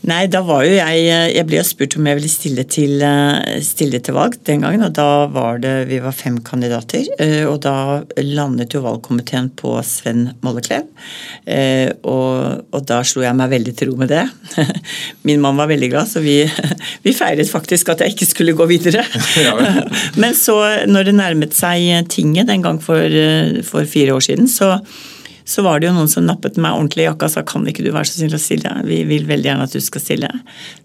[0.10, 1.02] Nei, da var jo jeg
[1.36, 4.86] Jeg ble jo spurt om jeg ville stille til, eh, stille til valg den gangen.
[4.88, 7.06] Og da var det Vi var fem kandidater.
[7.20, 10.88] Eh, og da landet jo valgkomiteen på Sven Molleklev.
[11.46, 14.26] Eh, og, og, da slo jeg meg veldig til ro med det.
[15.28, 16.42] Min mann var veldig glad, så vi,
[17.06, 19.06] vi feiret faktisk at jeg ikke skulle gå videre.
[20.22, 20.58] Men så,
[20.90, 23.06] når det nærmet seg tinget den gang for,
[23.68, 24.80] for fire år siden, så
[25.48, 27.86] så var det jo noen som nappet meg ordentlig i jakka og sa kan ikke
[27.86, 30.32] du være så snill å stille, vi vil veldig gjerne at du skal stille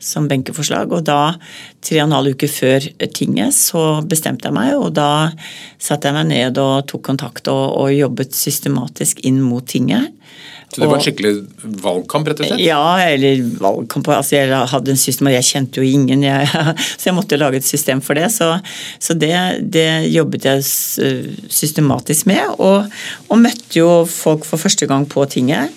[0.02, 0.92] som benkeforslag.
[0.96, 1.36] Og da,
[1.84, 5.30] tre og en halv uke før tinget, så bestemte jeg meg, og da
[5.78, 10.12] satte jeg meg ned og tok kontakt og, og jobbet systematisk inn mot tinget.
[10.66, 11.32] Så det var en skikkelig
[11.84, 12.60] valgkamp, rett og slett?
[12.60, 16.48] Ja, eller valgkamp altså Jeg hadde en system, og jeg kjente jo ingen, jeg,
[16.98, 18.26] så jeg måtte lage et system for det.
[18.34, 18.50] Så,
[18.98, 19.32] så det,
[19.72, 20.66] det, jobbet jeg
[21.48, 22.90] systematisk med, og,
[23.30, 25.72] og møtte jo folk for første gang på tinget.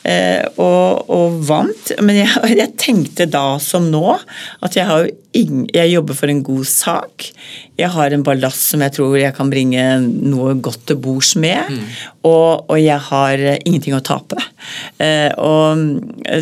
[0.00, 1.92] Eh, og, og, vant.
[2.00, 4.14] Men jeg, jeg, tenkte da som nå
[4.64, 7.26] at jeg, ingen, jeg, jobber for en god sak.
[7.80, 11.68] Jeg har en ballast som jeg tror jeg kan bringe noe godt til bords med.
[11.68, 11.84] Mm.
[12.30, 14.40] Og, og, jeg har ingenting å tape.
[15.02, 15.28] Eh,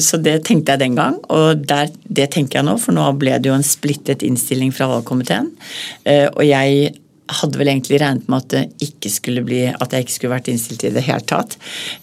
[0.03, 2.79] så det tenkte jeg den gang, og der, det tenker jeg nå.
[2.83, 5.53] For nå ble det jo en splittet innstilling fra valgkomiteen.
[6.07, 6.95] Eh, og jeg
[7.29, 10.85] hadde vel egentlig regnet med at, ikke skulle bli, at jeg ikke skulle vært innstilt
[10.89, 11.57] i det hele tatt.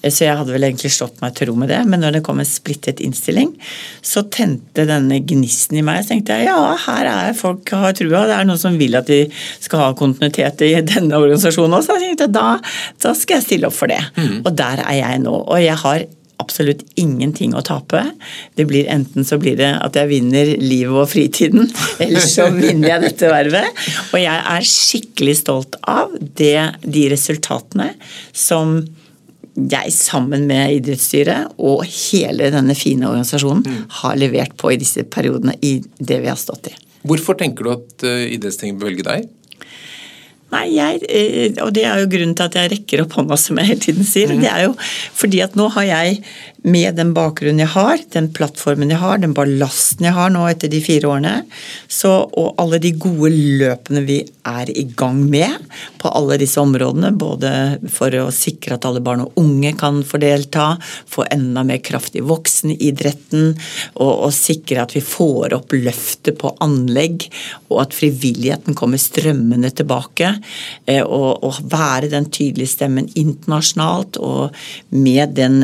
[0.03, 1.81] Så jeg hadde vel egentlig slått meg til ro med det.
[1.89, 3.53] Men når det kom en splittet innstilling,
[4.05, 6.03] så tente denne gnisten i meg.
[6.03, 8.25] Så tenkte jeg ja, her er folk har trua.
[8.29, 9.23] Det er noen som vil at de
[9.63, 11.95] skal ha kontinuitet i denne organisasjonen også.
[11.95, 12.49] Så jeg tenkte da,
[13.05, 14.01] da skal jeg stille opp for det.
[14.19, 14.43] Mm.
[14.43, 15.35] Og der er jeg nå.
[15.41, 16.05] Og jeg har
[16.41, 18.01] absolutt ingenting å tape.
[18.55, 21.69] Det blir Enten så blir det at jeg vinner livet og fritiden,
[22.03, 23.85] eller så vinner jeg dette vervet.
[24.11, 27.91] Og jeg er skikkelig stolt av det, de resultatene
[28.35, 28.79] som
[29.55, 33.83] jeg sammen med idrettsstyret og hele denne fine organisasjonen mm.
[34.01, 36.75] har levert på i disse periodene i det vi har stått i.
[37.05, 39.29] Hvorfor tenker du at eh, idrettstinget bør velge deg?
[40.55, 43.59] Nei, jeg, eh, og det er jo grunnen til at jeg rekker opp hånda, som
[43.59, 44.31] jeg hele tiden sier.
[44.31, 44.43] Mm.
[44.45, 44.75] Det er jo
[45.19, 46.21] fordi at nå har jeg
[46.65, 50.71] med den bakgrunnen jeg har, den plattformen jeg har, den ballasten jeg har nå etter
[50.71, 51.33] de fire årene,
[51.91, 55.61] så, og alle de gode løpene vi er i gang med
[56.01, 57.51] på alle disse områdene, både
[57.93, 62.17] for å sikre at alle barn og unge kan få delta, få enda mer kraft
[62.17, 63.53] i voksenidretten,
[64.01, 67.27] og, og sikre at vi får opp løftet på anlegg,
[67.69, 70.33] og at frivilligheten kommer strømmende tilbake,
[70.89, 74.55] eh, og, og være den tydelige stemmen internasjonalt, og
[74.95, 75.61] med den,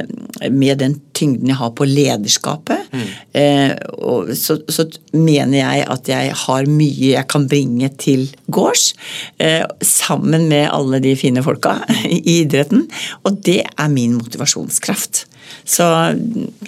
[0.50, 3.08] med den den tyngden jeg har på lederskapet, mm.
[3.38, 8.92] eh, så, så, mener jeg at jeg har mye jeg kan bringe til gårds.
[9.40, 12.88] Eh, sammen med alle de fine folka i idretten.
[13.28, 15.26] Og det er min motivasjonskraft.
[15.68, 15.86] Så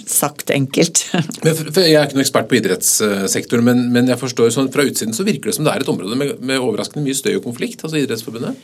[0.06, 1.06] sagt enkelt.
[1.44, 5.26] jeg er ikke noen ekspert på idrettssektoren, men, men jeg forstår sånn, fra utsiden så
[5.26, 8.00] virker det som det er et område med, med overraskende mye støy og konflikt, altså
[8.00, 8.60] Idrettsforbundet?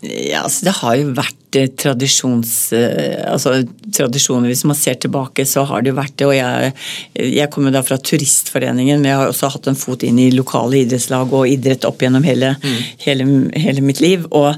[0.00, 2.52] Ja, altså Det har jo vært eh, tradisjons...
[2.76, 3.56] Eh, altså
[3.94, 6.28] tradisjoner, Hvis man ser tilbake, så har det jo vært det.
[6.28, 6.72] og Jeg,
[7.18, 10.84] jeg kommer da fra Turistforeningen, men jeg har også hatt en fot inn i lokale
[10.84, 12.80] idrettslag og idrett opp gjennom hele, mm.
[13.06, 14.26] hele, hele mitt liv.
[14.30, 14.52] Og,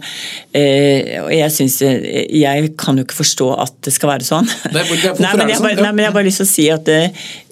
[0.52, 4.48] eh, og jeg syns Jeg kan jo ikke forstå at det skal være sånn.
[4.74, 6.90] Nei, nei, men, jeg, bare, nei, men jeg har bare lyst til å si at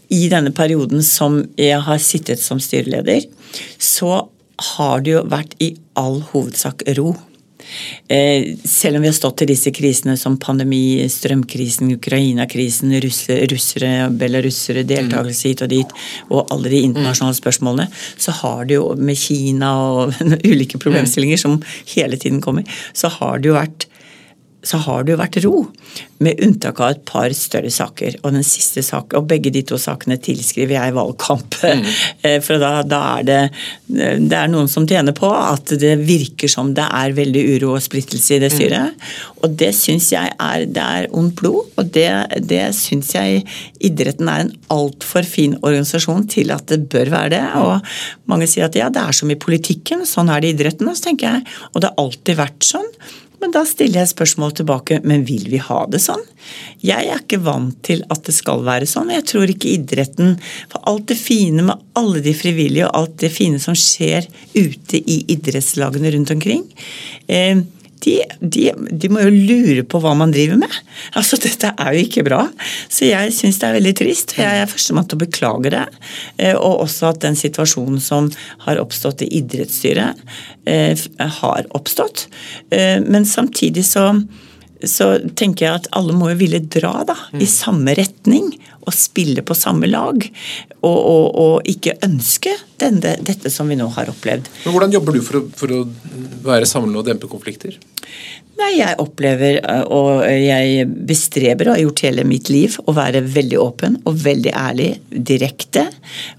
[0.09, 3.25] i denne perioden som jeg har sittet som styreleder,
[3.81, 4.27] så
[4.77, 7.13] har det jo vært i all hovedsak ro.
[8.09, 14.87] Eh, selv om vi har stått i disse krisene som pandemi, strømkrisen, Ukraina-krisen, russere, belarusere,
[14.89, 15.95] deltakelse hit og dit,
[16.31, 20.17] og alle de internasjonale spørsmålene, så har det jo med Kina og
[20.51, 21.61] ulike problemstillinger som
[21.95, 23.89] hele tiden kommer, så har det jo vært
[24.67, 25.59] så har det jo vært ro,
[26.19, 28.17] med unntak av et par større saker.
[28.25, 31.61] Og den siste sak, og begge de to sakene tilskriver jeg valgkamp.
[31.63, 31.87] Mm.
[32.27, 33.41] Eh, for da, da, er det
[33.87, 37.85] det er noen som tjener på at det virker som det er veldig uro og
[37.85, 38.57] splittelse i det mm.
[38.57, 38.97] styret.
[38.97, 39.13] Mm.
[39.39, 42.09] Og det syns jeg er, det er ondt blod, og det,
[42.51, 43.45] det syns jeg
[43.85, 47.45] idretten er en altfor fin organisasjon til at det bør være det.
[47.55, 47.63] Mm.
[47.63, 50.91] Og mange sier at ja, det er som i politikken, sånn er det i idretten.
[50.91, 52.93] Og så tenker jeg, og det har alltid vært sånn.
[53.39, 56.23] Men da stiller jeg spørsmål tilbake, men vil vi ha det sånn?
[56.83, 59.13] Jeg er ikke vant til at det skal være sånn.
[59.15, 60.37] Jeg tror ikke idretten
[60.73, 64.99] For alt det fine med alle de frivillige og alt det fine som skjer ute
[64.99, 66.65] i idrettslagene rundt omkring
[67.27, 67.63] eh,
[68.05, 70.75] de, de, de, må jo lure på hva man driver med.
[71.19, 72.41] Altså, Dette er jo ikke bra.
[72.89, 74.37] Så jeg syns det er veldig trist.
[74.39, 75.85] Jeg er førstemann til å beklage det.
[76.37, 78.31] Eh, og også at den situasjonen som
[78.67, 80.21] har oppstått i idrettsstyret,
[80.69, 81.07] eh,
[81.41, 82.29] har oppstått.
[82.71, 84.13] Eh, men samtidig så
[84.87, 88.53] så tenker jeg at alle må jo ville dra da, i samme retning
[88.85, 90.23] og spille på samme lag.
[90.79, 94.51] Og, og, og ikke ønske denne, dette som vi nå har opplevd.
[94.65, 95.85] Men Hvordan jobber du for å, for å
[96.47, 97.79] være samlende og dempe konflikter?
[98.59, 103.23] Nei, Jeg opplever, eh, og jeg bestreber, og har gjort hele mitt liv, å være
[103.23, 105.85] veldig åpen og veldig ærlig, direkte,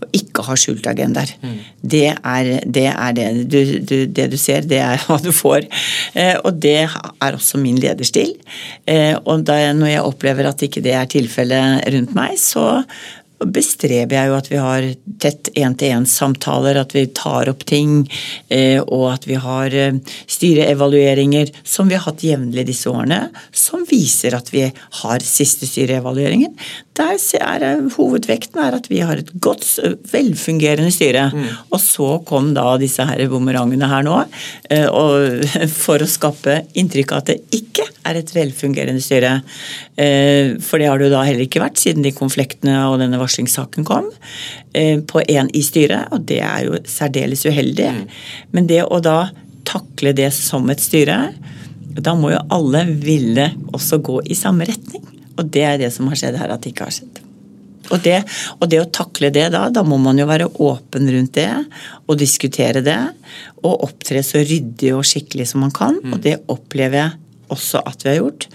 [0.01, 1.31] og ikke ha skjulte agendaer.
[1.39, 1.55] Mm.
[1.79, 3.27] Det, er, det er det.
[3.47, 5.69] Du, du, det du ser, det er hva du får.
[6.13, 8.35] Eh, og det er også min lederstil.
[8.83, 12.83] Eh, og da, når jeg opplever at ikke det er tilfellet rundt meg, så
[13.47, 14.87] bestreber jeg jo at vi har
[15.23, 18.03] tett én-til-én-samtaler, at vi tar opp ting,
[18.51, 23.85] eh, og at vi har eh, styreevalueringer som vi har hatt jevnlig disse årene, som
[23.89, 24.65] viser at vi
[25.01, 26.55] har siste styreevalueringen.
[26.99, 29.65] Der er eh, Hovedvekten er at vi har et godt,
[30.11, 31.29] velfungerende styre.
[31.31, 31.47] Mm.
[31.71, 34.17] Og så kom da disse her bumerangene her nå,
[35.85, 39.37] for å skape inntrykk av at det ikke er et velfungerende styre.
[39.95, 43.87] For det har det jo da heller ikke vært, siden de konfliktene og denne varslingssaken
[43.87, 44.09] kom,
[44.73, 47.91] eh, på én i styret, og det er jo særdeles uheldig.
[47.95, 48.03] Mm.
[48.51, 49.19] Men det å da
[49.69, 51.19] takle det som et styre,
[51.99, 55.18] da må jo alle ville også gå i samme retning.
[55.39, 57.23] Og det er det som har skjedd her, at det ikke har skjedd.
[57.89, 58.19] Og det,
[58.59, 61.49] og det, å takle det da, da må man jo være åpen rundt det
[62.05, 62.99] og diskutere det.
[63.63, 65.97] Og opptre så ryddig og skikkelig som man kan.
[66.03, 66.13] Mm.
[66.13, 67.17] Og det opplever jeg
[67.49, 68.45] også at vi har gjort.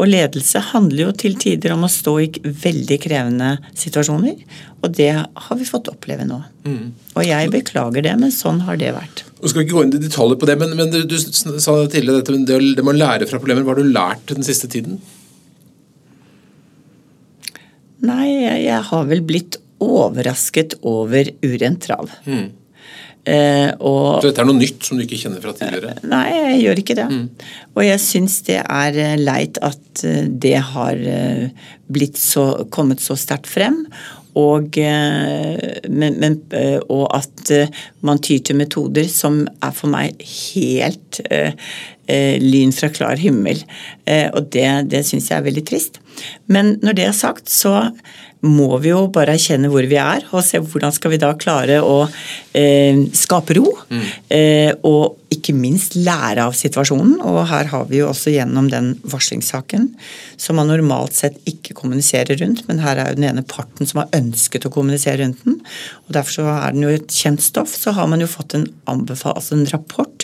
[0.00, 2.28] Og ledelse handler jo til tider om å stå i
[2.64, 4.40] veldig krevende situasjoner.
[4.80, 6.40] Og det har vi fått oppleve nå.
[6.64, 6.90] Mm.
[7.14, 9.24] Og jeg beklager det, men sånn har det vært.
[9.38, 11.76] Nå skal vi ikke gå inn i detaljer på det, men, men du, du, sa
[11.84, 13.62] tidligere dette, det, det med å lære fra problemer.
[13.66, 14.98] Hva har du lært den siste tiden?
[18.06, 18.28] Nei,
[18.64, 22.10] jeg, har vel blitt overrasket over urent trav.
[22.28, 22.48] Mm.
[23.28, 25.92] Eh, og, så dette er noe nytt som du ikke kjenner fra tidligere?
[25.98, 27.08] Eh, nei, jeg gjør ikke det.
[27.10, 27.50] Mm.
[27.74, 31.02] Og jeg syns det er eh, leit at eh, det har
[31.90, 33.84] blitt så, kommet så sterkt frem.
[34.40, 36.36] Og, men, men,
[36.86, 37.50] og, at
[38.06, 41.18] man tyr til metoder som er for meg helt
[42.42, 43.62] lyn fra klar himmel.
[44.06, 46.00] Eh, og det, det syns jeg er veldig trist.
[46.50, 47.90] Men når det er sagt, så
[48.40, 51.80] må vi jo bare erkjenne hvor vi er, og se hvordan skal vi da klare
[51.84, 51.96] å
[52.56, 53.66] eh, skape ro.
[53.92, 54.06] Mm.
[54.32, 57.18] Eh, og ikke minst lære av situasjonen.
[57.26, 59.90] Og her har vi jo også gjennom den varslingssaken,
[60.40, 64.02] som man normalt sett ikke kommuniserer rundt, men her er jo den ene parten som
[64.02, 65.60] har ønsket å kommunisere rundt den.
[66.08, 67.76] og Derfor så er den jo et kjent stoff.
[67.76, 70.19] Så har man jo fått en, altså en rapport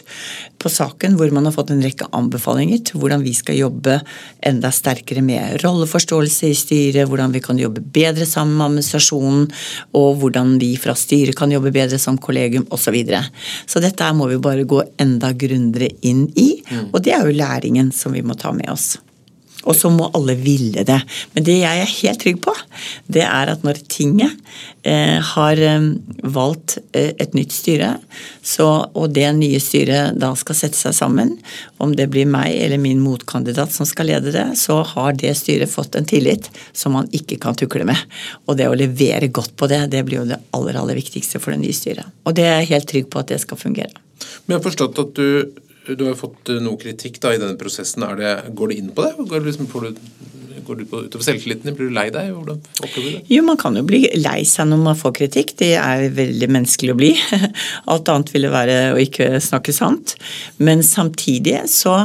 [0.58, 3.98] på saken hvor man har fått en rekke anbefalinger til hvordan vi skal jobbe
[4.46, 9.46] enda sterkere med rolleforståelse i styret, hvordan vi kan jobbe bedre sammen med administrasjonen,
[9.98, 12.86] og hvordan vi fra styret kan jobbe bedre som kollegium osv.
[12.86, 13.24] Så, videre.
[13.66, 16.52] så dette må vi bare gå enda grundigere inn i.
[16.70, 16.84] Mm.
[16.92, 18.94] Og det er jo læringen som vi må ta med oss.
[19.66, 20.98] Og så må alle ville det.
[21.34, 22.54] Men det jeg er helt trygg på,
[23.12, 24.38] det er at når tinget
[24.86, 25.88] eh, har eh,
[26.36, 27.96] valgt eh, et nytt styre,
[28.46, 31.34] så, og det nye styret da skal sette seg sammen,
[31.82, 35.72] om det blir meg eller min motkandidat som skal lede det, så har det styret
[35.72, 37.98] fått en tillit som man ikke kan tukle med.
[38.46, 41.54] Og det å levere godt på det, det blir jo det aller, aller viktigste for
[41.54, 42.06] det nye styret.
[42.24, 43.94] Og det er jeg helt trygg på at det skal fungere.
[44.46, 45.28] Men jeg har forstått at du,
[45.94, 48.04] du har fått eh, noe kritikk da, i denne prosessen.
[48.18, 49.28] Det, går du inn på det?
[49.30, 50.00] Går, liksom, du,
[50.66, 51.74] Går det utover selvtilliten?
[51.78, 52.32] Blir du lei deg?
[52.34, 53.24] Hvordan opplever du det?
[53.30, 55.54] Jo, man kan jo bli lei seg når man får kritikk.
[55.60, 57.12] Det er veldig menneskelig å bli.
[57.92, 60.16] Alt annet ville være å ikke snakke sant.
[60.58, 62.00] Men samtidig så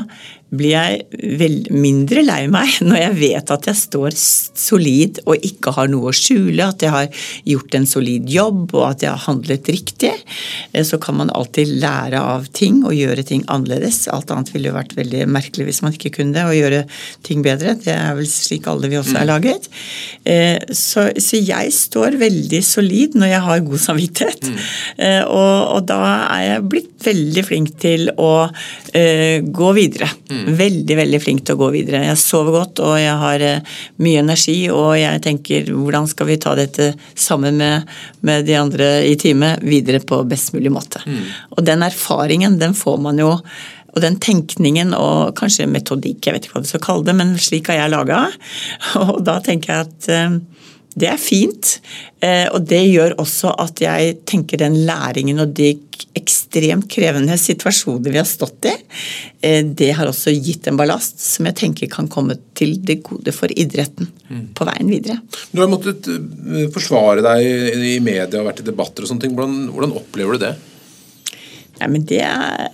[0.52, 5.74] blir jeg vel mindre lei meg når jeg vet at jeg står solid og ikke
[5.78, 9.24] har noe å skjule, at jeg har gjort en solid jobb og at jeg har
[9.28, 10.12] handlet riktig.
[10.72, 14.04] Eh, så kan man alltid lære av ting og gjøre ting annerledes.
[14.12, 16.84] Alt annet ville jo vært veldig merkelig hvis man ikke kunne det, og gjøre
[17.26, 17.78] ting bedre.
[17.80, 19.32] Det er vel slik alle vi også er mm.
[19.32, 19.70] laget.
[20.28, 24.52] Eh, så, så jeg står veldig solid når jeg har god samvittighet.
[24.52, 24.62] Mm.
[25.08, 28.32] Eh, og, og, da er jeg blitt veldig flink til å
[28.92, 30.08] gå videre.
[30.30, 30.41] Mm.
[30.42, 30.54] Mm.
[30.60, 32.04] Veldig, veldig flink til å gå videre.
[32.08, 36.40] Jeg sover godt og jeg har eh, mye energi, og jeg tenker hvordan skal vi
[36.42, 37.92] ta dette sammen med,
[38.28, 41.04] med de andre i teamet videre på best mulig måte.
[41.06, 41.22] Mm.
[41.58, 43.36] Og den erfaringen, den får man jo
[43.92, 47.34] og den tenkningen og kanskje metodikk, jeg vet ikke hva du skal kalle det, men
[47.36, 48.22] slik har jeg laga.
[49.02, 50.38] Og da tenker jeg at eh,
[51.00, 51.78] det er fint.
[52.20, 55.74] Eh, og det gjør også at jeg tenker den læringen og de
[56.18, 58.74] ekstremt krevende situasjoner vi har stått i,
[59.48, 63.32] eh, det har også gitt en ballast som jeg tenker kan komme til det gode
[63.36, 64.44] for idretten mm.
[64.58, 65.22] på veien videre.
[65.54, 69.38] Du har måttet eh, forsvare deg i media og vært i debatter og sånne ting.
[69.38, 70.56] Hvordan, hvordan opplever du det?
[71.80, 72.68] Nei, men det er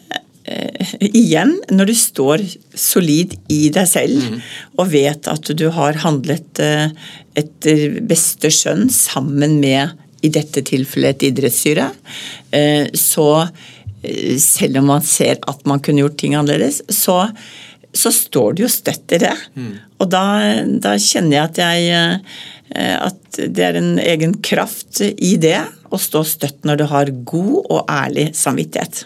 [0.47, 2.41] Eh, igjen, når du står
[2.77, 4.35] solid i deg selv mm.
[4.79, 6.93] og vet at du har handlet eh,
[7.37, 11.89] etter beste skjønn sammen med, i dette tilfellet, et idrettsstyre,
[12.55, 13.47] eh, så
[14.41, 17.19] selv om man ser at man kunne gjort ting annerledes, så,
[17.91, 19.33] så står du jo støtt i det.
[19.57, 19.73] Mm.
[19.99, 20.23] Og da,
[20.85, 22.21] da, kjenner jeg at jeg
[22.77, 27.59] at det er en egen kraft i det å stå støtt når du har god
[27.61, 29.05] og ærlig samvittighet.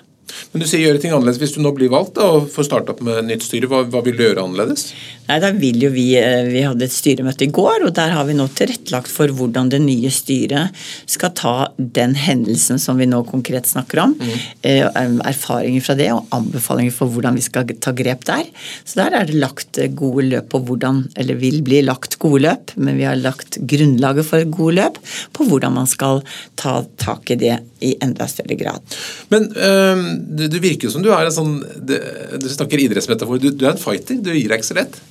[0.52, 1.40] Men du sier gjøre ting annerledes.
[1.42, 4.04] Hvis du nå blir valgt da, og får starte opp med nytt styre, hva, hva,
[4.06, 4.90] vil du gjøre annerledes?
[5.28, 8.28] Nei, da vil jo vi, eh, vi hadde et styremøte i går, og der har
[8.28, 10.76] vi nå tilrettelagt for hvordan det nye styret
[11.10, 14.18] skal ta den hendelsen som vi nå konkret snakker om.
[14.20, 15.22] Mm.
[15.28, 18.48] Erfaringer fra det og anbefalinger for hvordan vi skal ta grep der.
[18.84, 22.44] Så der er det lagt eh, gode løp på hvordan, eller vil bli lagt gode
[22.48, 25.00] løp, men vi har lagt grunnlaget for gode løp
[25.36, 26.22] på hvordan man skal
[26.60, 28.98] ta tak i det i enda større grad.
[29.34, 31.96] Men øh, du, du, virker jo som du er en sånn Du,
[32.42, 33.42] du snakker idrettsmetafor.
[33.42, 34.22] Du, du, er en fighter.
[34.24, 35.02] Du gir deg ikke så lett.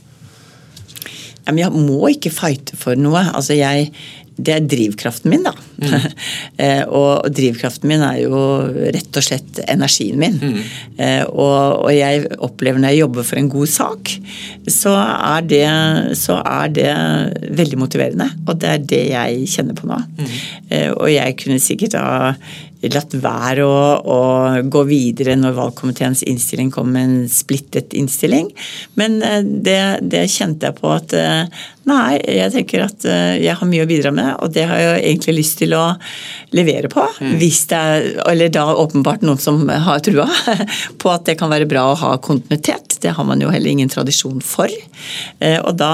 [1.40, 3.24] Ja, men jeg må ikke fighte for noe.
[3.34, 3.90] Altså jeg
[4.40, 5.54] det er drivkraften min, da.
[5.80, 5.96] Mm.
[6.60, 8.38] Eh, og drivkraften min er jo
[8.92, 10.34] rett og slett energien min.
[10.36, 10.58] Mm.
[11.00, 14.12] Eh, og, og, jeg opplever når jeg jobber for en god sak,
[14.68, 15.62] så er det,
[16.20, 16.90] så er det
[17.62, 18.28] veldig motiverende.
[18.44, 20.02] Og det er det jeg kjenner på nå.
[20.18, 20.28] Mm.
[20.68, 22.34] Eh, og jeg kunne sikkert ha
[22.88, 24.20] latt være å, å,
[24.64, 28.48] gå videre når valgkomiteens innstilling kom med en splittet innstilling.
[29.00, 31.16] Men det, det kjente jeg på at
[31.88, 35.00] Nei, jeg tenker at eh, jeg har mye å bidra med, og det har jeg
[35.00, 35.84] egentlig lyst til å
[36.52, 37.06] levere på.
[37.24, 37.38] Mm.
[37.40, 40.26] Hvis det er, eller da åpenbart noen som har trua
[41.00, 42.98] på at det kan være bra å ha kontinuitet.
[43.00, 44.68] Det har man jo heller ingen tradisjon for.
[45.40, 45.92] Eh, og da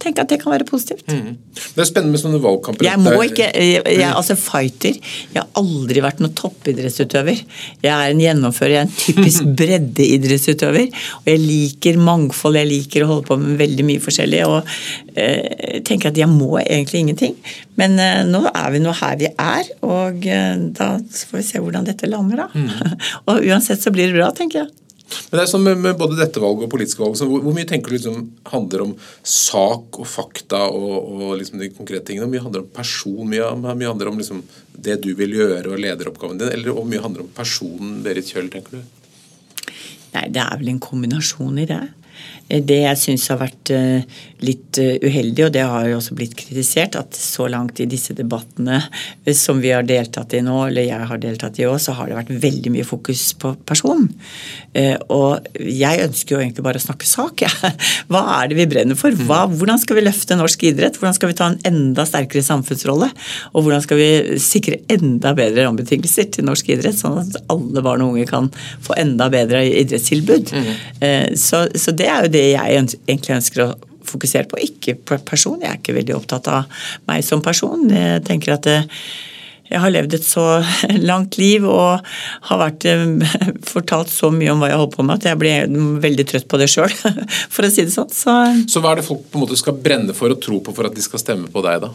[0.00, 1.04] tenker jeg at det kan være positivt.
[1.12, 1.36] Mm.
[1.54, 2.86] Det er spennende med sånne valgkamper.
[2.86, 4.96] Jeg må ikke, jeg, jeg er altså fighter.
[5.34, 7.44] Jeg har aldri vært noen toppidrettsutøver.
[7.84, 10.88] Jeg er en gjennomfører, jeg er en typisk breddeidrettsutøver.
[11.20, 14.42] Og jeg liker mangfold, jeg liker å holde på med veldig mye forskjellig.
[14.48, 17.36] og eh, tenker at jeg må egentlig ingenting.
[17.80, 21.62] Men eh, nå er vi nå her vi er, og eh, da får vi se
[21.62, 22.48] hvordan dette lander, da.
[22.54, 22.96] Mm.
[23.28, 24.72] og uansett så blir det bra, tenker jeg.
[25.28, 27.68] Men det er sånn med, med både dette valget og politiske valg, hvor, hvor, mye
[27.68, 28.94] tenker du liksom handler om
[29.28, 32.24] sak og fakta og, og liksom de konkrete tingene?
[32.24, 33.20] Hvor mye handler om person?
[33.30, 34.40] Mye, mye handler om liksom
[34.86, 36.52] det du vil gjøre og lederoppgaven din?
[36.56, 39.04] Eller hvor mye handler om personen Berit Kjøll, tenker du?
[40.14, 41.82] Nei, det er vel en kombinasjon i det.
[42.44, 44.04] Det jeg syns har vært eh,
[44.44, 48.12] litt eh, uheldig, og det har jo også blitt kritisert, at så langt i disse
[48.16, 51.94] debattene eh, som vi har deltatt i nå, eller jeg har deltatt i òg, så
[51.96, 54.04] har det vært veldig mye fokus på person.
[55.14, 57.72] Og jeg ønsker jo egentlig bare å snakke sak, jeg.
[58.12, 59.14] Hva er det vi brenner for?
[59.24, 60.98] Hva, hvordan skal vi løfte norsk idrett?
[61.00, 63.08] Hvordan skal vi ta en enda sterkere samfunnsrolle?
[63.54, 64.10] Og hvordan skal vi
[64.42, 68.50] sikre enda bedre rammebetingelser til norsk idrett, sånn at alle barn og unge kan
[68.84, 70.52] få enda bedre idrettstilbud?
[70.52, 70.72] Mm.
[71.40, 73.72] Så, så det er jo det jeg egentlig ønsker å
[74.04, 75.60] fokusere på, ikke på person.
[75.62, 77.88] Jeg er ikke veldig opptatt av meg som person.
[77.90, 78.88] Jeg tenker at eh,
[79.70, 80.44] jeg har levd et så
[81.10, 82.04] langt liv og
[82.50, 83.04] har vært eh,
[83.66, 86.60] fortalt så mye om hva jeg holder på med at jeg blir veldig trøtt på
[86.60, 86.92] det sjøl,
[87.54, 88.12] for å si det sånn.
[88.12, 88.38] Så,
[88.70, 90.90] så hva er det folk på en måte skal brenne for og tro på for
[90.90, 91.94] at de skal stemme på deg, da?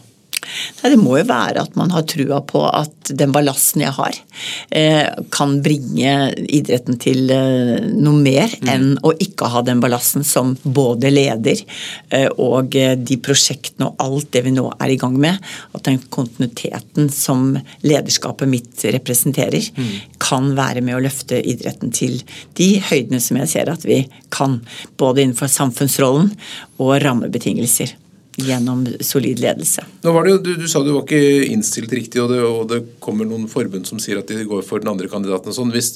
[0.82, 4.16] Nei, Det må jo være at man har trua på at den ballasten jeg har,
[4.72, 6.14] eh, kan bringe
[6.48, 8.70] idretten til eh, noe mer mm.
[8.72, 11.60] enn å ikke ha den ballasten som både leder
[12.16, 15.40] eh, og de prosjektene og alt det vi nå er i gang med.
[15.76, 17.52] At den kontinuiteten som
[17.86, 19.96] lederskapet mitt representerer, mm.
[20.22, 22.20] kan være med å løfte idretten til
[22.60, 24.60] de høydene som jeg ser at vi kan.
[25.00, 26.32] Både innenfor samfunnsrollen
[26.80, 27.98] og rammebetingelser
[28.44, 29.86] gjennom solid ledelse.
[30.04, 32.64] Nå var det jo, du, du sa du var ikke innstilt riktig, og det, og
[32.72, 35.56] det, kommer noen forbund som sier at de går for den andre kandidaten.
[35.56, 35.74] Sånn.
[35.74, 35.96] Hvis,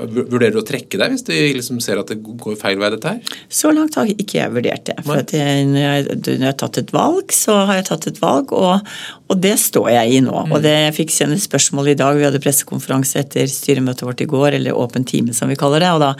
[0.00, 3.10] Vurderer du å trekke deg hvis de liksom ser at det går feil vei, dette
[3.12, 3.34] her?
[3.52, 4.96] Så langt har ikke jeg vurdert det.
[5.04, 8.86] For jeg, når, jeg, har tatt et valg, så har jeg tatt et valg, og,
[9.30, 10.34] og det står jeg i nå.
[10.34, 10.52] Mm.
[10.54, 14.28] Og det, Jeg fikk senere spørsmål i dag, vi hadde pressekonferanse etter styremøtet vårt i
[14.30, 16.10] går, eller åpen time som vi kaller det, og da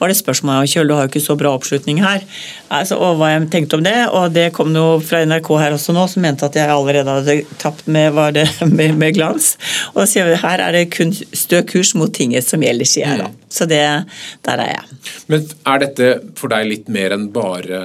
[0.00, 2.24] var det spørsmål om Kjøl, du har jo ikke så bra oppslutning her,
[2.68, 3.96] altså, og hva jeg tenkte om det.
[4.12, 7.38] Og det kom noe fra NRK her også nå, som mente at jeg allerede hadde
[7.62, 8.46] tapt med, det,
[8.78, 9.54] med, med glans.
[9.94, 13.08] Og da sier vi her er det kun stø kurs mot tinget som gjelder, sier
[13.14, 13.32] jeg da.
[13.52, 14.04] Så det,
[14.46, 14.84] der er jeg.
[15.32, 15.40] Men
[15.72, 16.06] er dette
[16.38, 17.78] for deg litt mer enn bare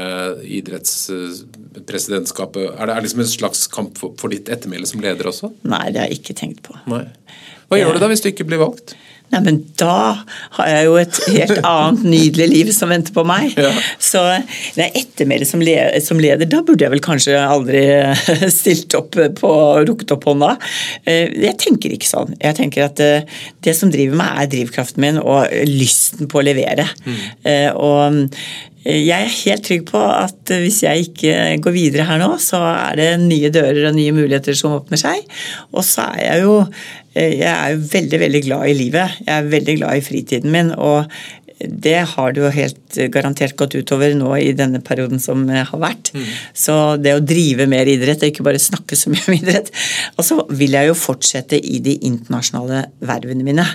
[0.43, 2.65] idrettspresidentskapet?
[2.73, 5.47] Er det er liksom en slags kamp for, for ditt ettermæle som leder også?
[5.63, 6.73] Nei, det har jeg ikke tenkt på.
[6.91, 7.05] Nei.
[7.71, 8.87] Hva gjør du da hvis du ikke blir valgt?
[9.33, 9.95] Nei, men da
[10.57, 13.55] har jeg jo et helt annet nydelig liv som venter på meg.
[13.57, 13.71] Ja.
[14.01, 14.21] Så
[14.77, 15.63] nei, ettermælet som,
[16.05, 17.83] som, leder, da burde jeg vel kanskje aldri
[18.53, 19.53] stilt opp på
[19.89, 20.53] rukket opp hånda.
[21.09, 22.35] Eh, jeg tenker ikke sånn.
[22.39, 26.45] Jeg tenker at eh, det som driver meg, er drivkraften min og lysten på å
[26.45, 26.85] levere.
[27.03, 27.19] Mm.
[27.79, 28.23] Og
[28.83, 32.99] jeg er helt trygg på at hvis jeg ikke går videre her nå, så er
[32.99, 35.23] det nye dører og nye muligheter som åpner seg.
[35.71, 36.57] Og så er jeg jo
[37.13, 39.17] jeg er jo veldig, veldig glad i livet.
[39.21, 40.71] Jeg er veldig glad i fritiden min.
[40.73, 41.05] Og
[41.67, 46.11] det har det jo helt garantert gått utover nå i denne perioden som har vært.
[46.13, 46.25] Mm.
[46.63, 49.71] Så det å drive mer idrett, og ikke bare snakke så mye om idrett
[50.17, 53.65] Og så vil jeg jo fortsette i de internasjonale vervene mine.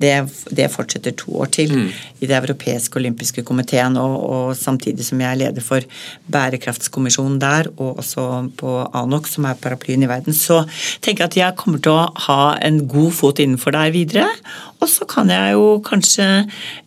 [0.00, 0.14] Det,
[0.54, 1.88] det fortsetter to år til mm.
[2.22, 5.84] i Det europeiske olympiske komiteen, og, og, samtidig som jeg er leder for
[6.32, 8.26] bærekraftskommisjonen der, og også
[8.58, 10.62] på ANOK, som er paraplyen i verden, så
[11.02, 14.28] tenker jeg at jeg kommer til å ha en god fot innenfor der videre.
[14.82, 16.26] Og så kan jeg jo kanskje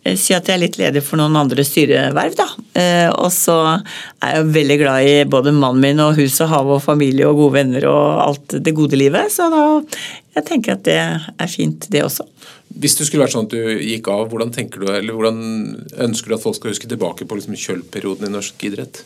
[0.04, 2.46] eh, si at jeg er litt ledig for noen andre styreverv, da.
[2.78, 6.70] Eh, og så er jeg veldig glad i både mannen min og hus og hav
[6.76, 9.32] og familie og gode venner og alt det gode livet.
[9.32, 9.64] Så da
[10.36, 12.26] jeg tenker at det er fint, det også.
[12.76, 15.38] Hvis det skulle vært sånn at du gikk av, hvordan tenker du, eller hvordan
[16.06, 19.00] ønsker du at folk skal huske tilbake på liksom kjølperioden i norsk idrett?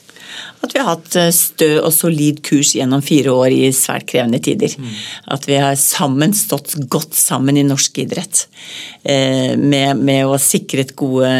[0.64, 4.40] At vi har hatt eh, stø og solid kurs gjennom fire år i svært krevende
[4.42, 4.74] tider.
[4.74, 4.92] Mm.
[5.36, 8.44] At vi har sammen stått godt sammen i norsk idrett.
[9.02, 11.30] Eh, med, med å ha sikret gode,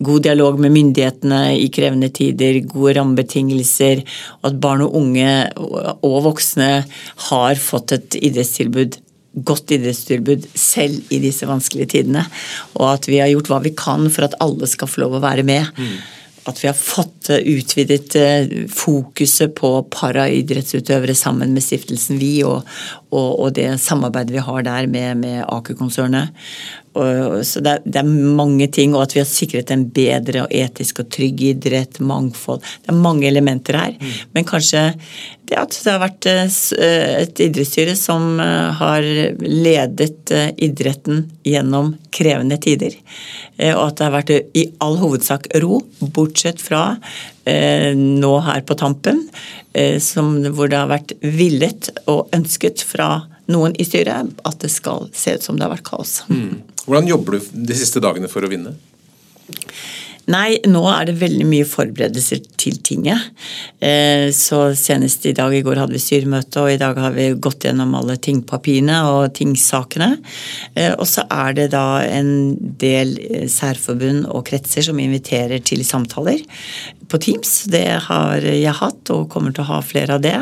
[0.00, 4.04] god dialog med myndighetene i krevende tider, gode rammebetingelser,
[4.40, 6.70] og at barn og unge og voksne
[7.28, 9.00] har fått et idrettstilbud
[9.32, 12.24] godt idrettstilbud selv i disse vanskelige tidene.
[12.78, 15.24] Og at vi har gjort hva vi kan for at alle skal få lov å
[15.24, 15.70] være med.
[15.78, 15.94] Mm.
[16.50, 22.66] At vi har fått utvidet eh, fokuset på paraidrettsutøvere sammen med stiftelsen Vi, og,
[23.14, 26.34] og, og det samarbeidet vi har der med, med Aker-konsernet.
[26.92, 30.52] Så det er, det er, mange ting, og at vi har sikret en bedre og
[30.52, 32.60] etisk og trygg idrett, mangfold.
[32.82, 33.94] Det er mange elementer her.
[33.96, 34.18] Mm.
[34.34, 34.82] Men kanskje
[35.52, 36.42] det at det har vært eh,
[36.80, 39.06] eh, et idrettsstyre som eh, har
[39.42, 42.96] ledet idretten gjennom krevende tider.
[43.62, 46.96] Og at det har vært i all hovedsak ro, bortsett fra
[47.44, 49.20] nå her på tampen,
[49.74, 53.08] hvor det har vært villet og ønsket fra
[53.52, 56.20] noen i styret at det skal se ut som det har vært kaos.
[56.30, 56.62] Mm.
[56.86, 58.74] Hvordan jobber du de siste dagene for å vinne?
[60.30, 63.32] Nei, nå er det veldig mye forberedelser til tinget.
[63.82, 67.26] Eh, så senest i dag, i går hadde vi styremøte, og i dag har vi
[67.42, 70.12] gått gjennom alle tingpapirene og tingsakene.
[70.78, 75.82] Eh, og så er det da en del eh, særforbund og kretser som inviterer til
[75.86, 76.46] samtaler
[77.10, 77.64] på Teams.
[77.72, 80.38] Det har jeg hatt, og kommer til å ha flere av det.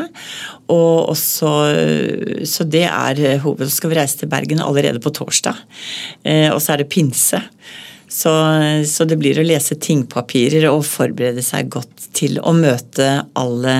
[0.71, 1.49] Og også,
[2.47, 3.73] så det er hovedet.
[3.73, 5.57] Så skal vi reise til Bergen allerede på torsdag.
[6.53, 7.41] Og så er det pinse.
[8.11, 8.31] Så,
[8.87, 13.05] så, det blir å lese tingpapirer og forberede seg godt til å møte
[13.39, 13.75] alle,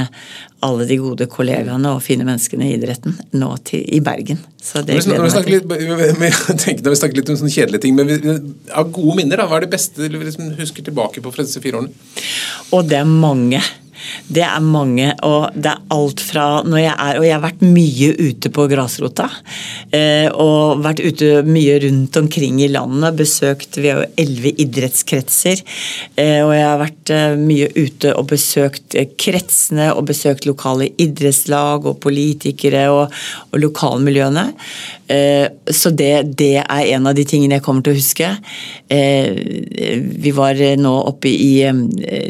[0.63, 4.39] alle de gode kollegaene og fine menneskene i idretten nå til, i Bergen.
[4.55, 6.79] Så det gleder jeg meg til.
[6.79, 9.67] Når vi snakker litt om sånne kjedelige ting, men av gode minner, da, hva er
[9.67, 11.91] det beste du liksom husker tilbake på fra disse fire årene?
[12.71, 13.59] Og det er mange.
[14.31, 17.63] Det er mange, og det er alt fra når jeg er Og jeg har vært
[17.65, 19.27] mye ute på grasrota.
[19.91, 23.17] Eh, og vært ute mye rundt omkring i landet.
[23.19, 25.63] Besøkt Vi har jo elleve idrettskretser.
[26.15, 31.87] Eh, og jeg har vært eh, mye ute og besøkt kretsene og besøkt lokale idrettslag
[31.89, 33.21] og politikere og,
[33.51, 34.47] og lokalmiljøene.
[35.12, 38.30] Så det, det, er en av de tingene jeg kommer til å huske.
[40.26, 41.66] Vi var nå oppe i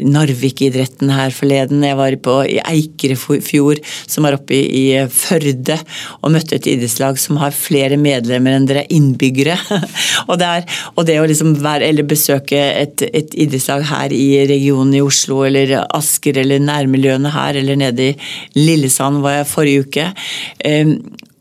[0.06, 1.84] Narvik-idretten her forleden.
[1.86, 5.78] Jeg var på, Eikrefjord, som er oppe i Førde,
[6.20, 9.56] og møtte et idrettslag som har flere medlemmer enn dere er innbyggere.
[10.28, 14.28] og, det er, og, det å liksom være, eller besøke et, et idrettslag her i
[14.50, 18.16] regionen i Oslo, eller Asker, eller nærmiljøene her, eller nede i
[18.58, 20.08] Lillesand var jeg forrige uke.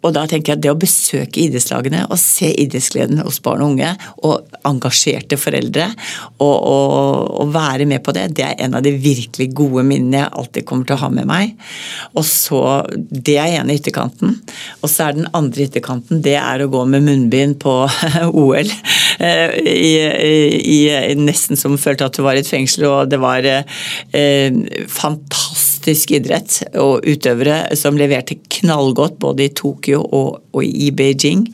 [0.02, 3.76] Og da tenker jeg at det å besøke idrettslagene og se idrettsgleden hos barn og
[3.76, 3.92] unge,
[4.26, 5.88] og engasjerte foreldre,
[6.42, 10.24] og, og, og, være med på det, det er en av de virkelig gode minnene
[10.24, 11.56] jeg alltid kommer til å ha med meg.
[12.16, 14.38] Og så, Det er ene ytterkanten.
[14.82, 17.76] Og så er den andre ytterkanten, det er å gå med munnbind på
[18.44, 18.72] OL.
[19.22, 23.22] Eh, I, i, i, nesten som følte at du var i et fengsel, og det
[23.22, 24.58] var eh,
[24.90, 31.48] fantastisk fantastisk idrett og utøvere som leverte knallgodt både i Tokyo og, og i Beijing.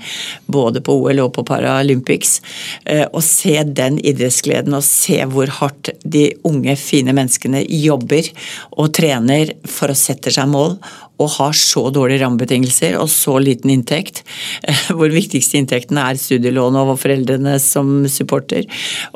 [0.47, 2.41] Både på OL og på Paralympics.
[2.85, 8.27] Eh, å se den idrettsgleden og se hvor hardt de unge, fine menneskene jobber
[8.77, 10.77] og trener for å sette seg mål
[11.17, 14.23] og har så dårlige rammebetingelser og så liten inntekt,
[14.97, 18.67] hvor viktigste inntekten er studielån og foreldrene som supporter.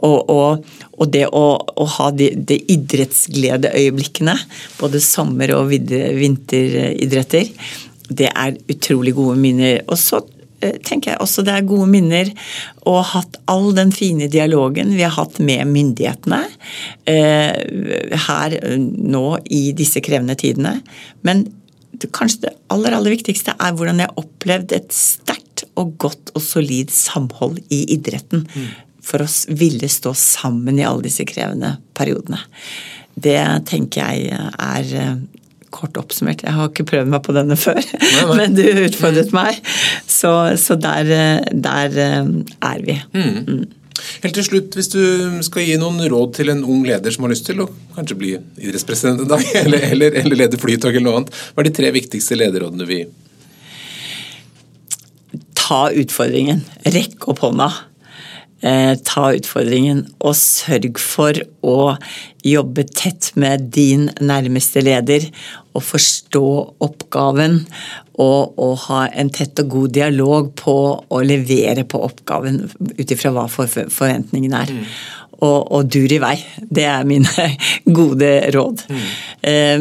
[0.02, 0.66] Og, og,
[0.98, 4.36] og det å, å ha de, de idrettsgledeøyeblikkene,
[4.82, 7.50] både sommer- og vinteridretter,
[8.12, 9.80] det er utrolig gode minner.
[9.88, 10.20] Og så
[10.64, 12.34] eh, tenker jeg også det er gode minner
[12.90, 16.42] å ha hatt all den fine dialogen vi har hatt med myndighetene
[17.10, 20.80] eh, her nå i disse krevende tidene.
[21.28, 21.46] Men
[22.10, 26.92] kanskje det aller, aller viktigste er hvordan jeg opplevde et sterkt og godt og solid
[26.94, 28.48] samhold i idretten.
[28.48, 28.72] Mm.
[29.06, 32.42] For å ville stå sammen i alle disse krevende periodene.
[33.22, 33.40] Det
[33.70, 35.16] tenker jeg er eh,
[35.74, 36.44] kort oppsummert.
[36.46, 38.38] Jeg har ikke prøvd meg på denne før, nei, nei.
[38.40, 39.62] men du utfordret meg.
[40.10, 40.32] Så,
[40.62, 42.34] så der, eh, der, eh,
[42.72, 42.98] er vi.
[43.16, 43.64] Mm.
[44.24, 45.02] Helt til slutt, hvis du
[45.46, 48.32] skal gi noen råd til en ung leder som har lyst til å kanskje bli
[48.38, 51.94] idrettspresident en dag, eller, eller, eller lede Flytog eller noe annet, hva er de tre
[51.96, 53.08] viktigste lederrådene du vil?
[55.58, 56.64] Ta utfordringen.
[56.92, 57.70] Rekk opp hånda.
[58.62, 61.34] Eh, ta utfordringen og sørg for
[61.66, 61.96] å
[62.46, 65.26] jobbe tett med din nærmeste leder
[65.74, 66.44] og forstå
[66.86, 67.64] oppgaven
[68.22, 73.34] og, og, ha en tett og god dialog på å levere på oppgaven ut ifra
[73.34, 74.78] hva forventningene er.
[74.78, 74.86] Mm
[75.42, 76.36] og, og dur i vei.
[76.62, 77.48] Det er mine
[78.00, 78.86] gode råd.
[78.92, 79.06] Mm.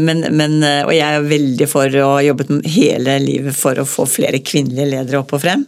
[0.01, 3.89] Men, men, eh, og jeg er veldig for å ha jobbet hele livet for å
[3.89, 5.67] få flere kvinnelige ledere opp og frem.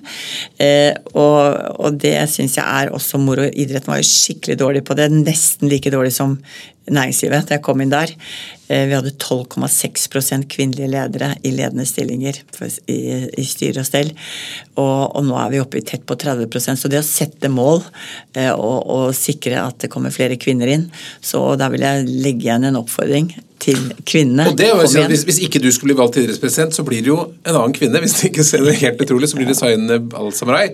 [0.57, 3.45] Eh, og, og det syns jeg er også moro.
[3.45, 5.11] Idretten var jo skikkelig dårlig på det.
[5.13, 6.39] Nesten like dårlig som
[6.91, 8.11] næringslivet da jeg kom inn der.
[8.73, 12.39] Eh, vi hadde 12,6% kvinnelige ledere i ledende stillinger
[12.87, 12.99] i,
[13.37, 14.13] i styre og stell.
[14.79, 17.83] Og, og, nå er vi oppe i tett på 30% Så det å sette mål
[18.39, 20.89] eh, og, og sikre at det kommer flere kvinner inn,
[21.21, 24.49] så da vil jeg legge igjen en oppfordring til kvinnene.
[24.51, 27.05] Og det er si hvis, hvis, ikke du skulle bli valgt til idrettspresident, så blir
[27.05, 28.01] det jo en annen kvinne.
[28.03, 30.73] Hvis det ikke ser helt utrolig, så blir det Zainab Al-Samarai.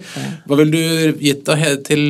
[0.49, 0.81] Hva vil du
[1.23, 2.05] gitt av, til,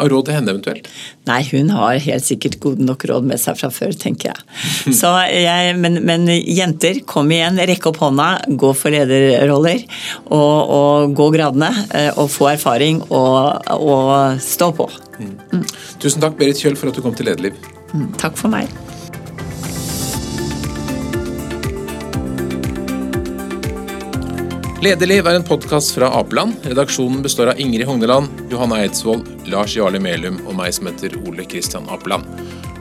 [0.00, 0.90] av råd til henne eventuelt?
[1.30, 4.94] Nei, hun har helt sikkert gode nok råd med seg fra før, tenker jeg.
[5.34, 9.84] jeg men, men, jenter, kom igjen, rekk opp hånda, gå for lederroller.
[10.30, 14.88] Og, og gå gradene, eh, og få erfaring, og, og stå på.
[15.20, 15.66] Mm.
[16.00, 17.58] Tusen takk, Berit Kjøll, for at du kom til Lederliv.
[17.92, 18.70] Mm, takk for meg.
[24.80, 26.54] Lederliv er en podkast fra Apeland.
[26.64, 29.20] Redaksjonen består av Ingrid Hogneland, Johanna Eidsvoll,
[29.52, 32.24] Lars Jarle Melum og meg som heter Ole Kristian Apeland.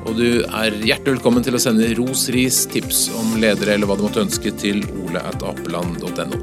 [0.07, 3.99] Og du er hjertelig velkommen til å sende ros, ris, tips om ledere eller hva
[3.99, 4.79] du måtte ønske til
[5.09, 6.39] oleatapeland.no.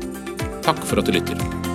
[0.66, 1.65] Takk for at du lytter.